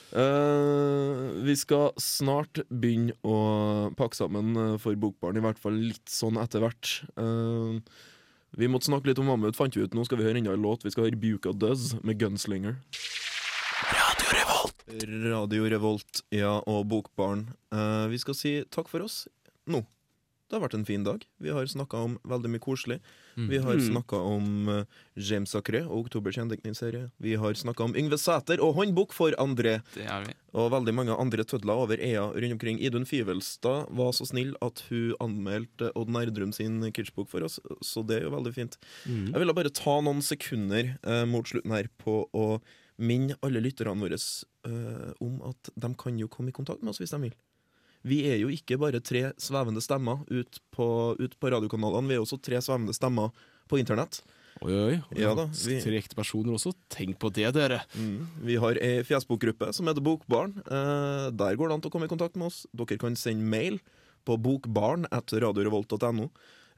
Uh, 0.10 1.38
vi 1.46 1.54
skal 1.60 1.92
snart 2.02 2.64
begynne 2.70 3.14
å 3.22 3.92
pakke 3.98 4.18
sammen 4.18 4.56
eh, 4.58 4.78
for 4.82 4.98
Bokbarn, 4.98 5.38
i 5.38 5.44
hvert 5.44 5.60
fall 5.62 5.76
litt 5.78 6.10
sånn 6.10 6.40
etter 6.42 6.64
hvert. 6.66 6.96
Uh, 7.14 7.78
vi 8.58 8.70
måtte 8.72 8.90
snakke 8.90 9.12
litt 9.12 9.22
om 9.22 9.30
Mammut, 9.30 9.58
fant 9.58 9.76
vi 9.78 9.86
ut. 9.86 9.94
Nå 9.94 10.08
skal 10.08 10.18
vi 10.18 10.26
høre 10.26 10.42
enda 10.42 10.56
en 10.56 10.66
låt. 10.66 10.82
Vi 10.82 10.96
skal 10.96 11.06
høre 11.06 11.22
Buka 11.22 11.54
Does 11.54 11.94
med 12.02 12.18
Gunslinger. 12.22 12.80
Radio 13.94 14.34
Revolt. 14.40 14.84
Radio 15.30 15.70
Revolt, 15.76 16.24
ja, 16.34 16.56
og 16.66 16.90
Bokbarn. 16.90 17.46
Uh, 17.70 18.10
vi 18.10 18.18
skal 18.22 18.38
si 18.38 18.58
takk 18.74 18.90
for 18.90 19.06
oss 19.06 19.28
nå. 19.70 19.84
Det 20.50 20.58
har 20.58 20.64
vært 20.64 20.74
en 20.80 20.86
fin 20.88 21.04
dag. 21.06 21.22
Vi 21.38 21.52
har 21.54 21.68
snakka 21.70 22.00
om 22.08 22.16
veldig 22.26 22.50
mye 22.50 22.62
koselig. 22.64 22.96
Vi 23.38 23.60
har 23.62 23.76
Mm. 23.78 23.84
snakka 23.94 24.18
om 24.18 24.68
uh, 24.68 24.84
James 25.16 25.52
Sacré 25.54 25.84
og 25.86 26.08
Oktober 26.08 26.32
kjendekningsserie. 26.34 27.12
Vi 27.22 27.36
har 27.38 27.54
snakka 27.54 27.84
om 27.86 27.94
Yngve 27.96 28.18
Sæter 28.18 28.60
og 28.60 28.74
håndbok 28.76 29.14
for 29.14 29.32
André. 29.38 29.76
Det 29.94 30.08
har 30.10 30.26
vi. 30.26 30.34
Og 30.58 30.72
veldig 30.74 30.94
mange 30.98 31.14
andre 31.16 31.44
tødler 31.46 31.78
over 31.78 32.02
EA 32.02 32.24
rundt 32.34 32.52
omkring. 32.58 32.82
Idun 32.82 33.06
Fivelstad 33.06 33.92
var 33.94 34.12
så 34.18 34.26
snill 34.26 34.56
at 34.66 34.82
hun 34.90 35.14
anmeldte 35.22 35.92
Odd 35.96 36.10
Nerdrum 36.10 36.52
sin 36.52 36.82
kitschbok 36.92 37.30
for 37.30 37.46
oss, 37.46 37.60
så 37.86 38.02
det 38.06 38.18
er 38.18 38.26
jo 38.26 38.34
veldig 38.34 38.54
fint. 38.56 38.78
Mm. 39.06 39.28
Jeg 39.30 39.40
ville 39.44 39.54
bare 39.54 39.70
ta 39.70 40.00
noen 40.02 40.22
sekunder 40.26 40.96
uh, 41.06 41.26
mot 41.30 41.46
slutten 41.46 41.72
her 41.78 41.88
på 42.02 42.24
å 42.34 42.60
minne 42.98 43.38
alle 43.46 43.62
lytterne 43.62 43.96
våre 44.02 44.18
uh, 44.18 45.14
om 45.22 45.38
at 45.48 45.70
de 45.78 45.94
kan 45.96 46.18
jo 46.20 46.28
komme 46.28 46.50
i 46.50 46.58
kontakt 46.58 46.82
med 46.82 46.90
oss 46.90 47.00
hvis 47.00 47.14
de 47.14 47.22
vil. 47.30 47.38
Vi 48.08 48.22
er 48.32 48.38
jo 48.40 48.48
ikke 48.54 48.78
bare 48.80 49.02
tre 49.04 49.34
svevende 49.42 49.82
stemmer 49.84 50.22
ut 50.32 50.60
på, 50.72 51.16
ut 51.20 51.34
på 51.40 51.52
radiokanalene, 51.52 52.08
vi 52.08 52.16
er 52.16 52.24
også 52.24 52.40
tre 52.42 52.62
svevende 52.64 52.94
stemmer 52.96 53.32
på 53.70 53.80
internett. 53.82 54.22
Oi, 54.62 54.74
oi. 54.74 54.96
Ja 55.16 55.34
da, 55.38 55.46
vi- 55.52 55.80
Tre 55.80 55.98
ekte 56.00 56.16
personer 56.18 56.52
også. 56.56 56.74
Tenk 56.92 57.18
på 57.20 57.30
det, 57.32 57.54
dere. 57.56 57.82
Mm. 57.96 58.26
Vi 58.44 58.56
har 58.60 58.76
ei 58.82 59.04
fjesbokgruppe 59.08 59.70
som 59.74 59.88
heter 59.88 60.04
Bokbarn. 60.04 60.58
Eh, 60.66 61.30
der 61.32 61.56
går 61.56 61.70
det 61.70 61.76
an 61.78 61.86
å 61.88 61.92
komme 61.92 62.06
i 62.10 62.12
kontakt 62.12 62.36
med 62.36 62.48
oss. 62.48 62.66
Dere 62.76 62.98
kan 63.00 63.16
sende 63.16 63.44
mail 63.44 63.80
på 64.28 64.36
bokbarn.radiorevolt.no. 64.38 66.30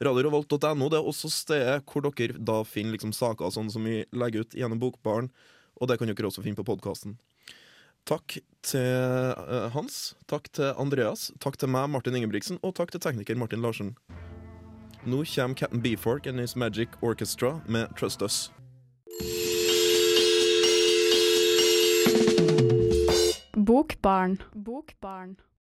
Radiorevolt.no 0.01 0.67
Radiorevolt.no 0.81 0.87
er 0.97 1.05
også 1.05 1.29
stedet 1.29 1.83
hvor 1.85 2.01
dere 2.09 2.37
da 2.41 2.63
finner 2.65 2.95
liksom 2.97 3.13
saker 3.13 3.51
sånn 3.53 3.69
som 3.71 3.83
vi 3.85 3.99
legger 4.17 4.41
ut 4.45 4.55
gjennom 4.57 4.79
Bokbarn, 4.81 5.27
og 5.77 5.87
det 5.89 5.97
kan 6.01 6.09
dere 6.09 6.25
også 6.29 6.41
finne 6.41 6.57
på 6.57 6.65
podkasten. 6.65 7.17
Takk 8.09 8.39
til 8.65 8.81
eh, 8.81 9.67
Hans, 9.73 10.15
takk 10.31 10.49
til 10.53 10.73
Andreas, 10.79 11.29
takk 11.43 11.57
til 11.59 11.71
meg, 11.71 11.89
Martin 11.89 12.17
Ingebrigtsen, 12.17 12.59
og 12.63 12.75
takk 12.77 12.93
til 12.93 13.03
tekniker 13.03 13.37
Martin 13.39 13.61
Larsen. 13.61 13.95
Nå 15.05 15.23
kommer 15.25 15.57
Captain 15.57 15.81
Beefork 15.81 16.27
and 16.27 16.39
His 16.39 16.55
Magic 16.55 16.89
Orchestra 17.01 17.59
med 17.67 17.87
Trust 17.97 18.21
Us. 18.21 18.51
Bokbarn. 23.57 24.37
Bokbarn. 24.53 25.37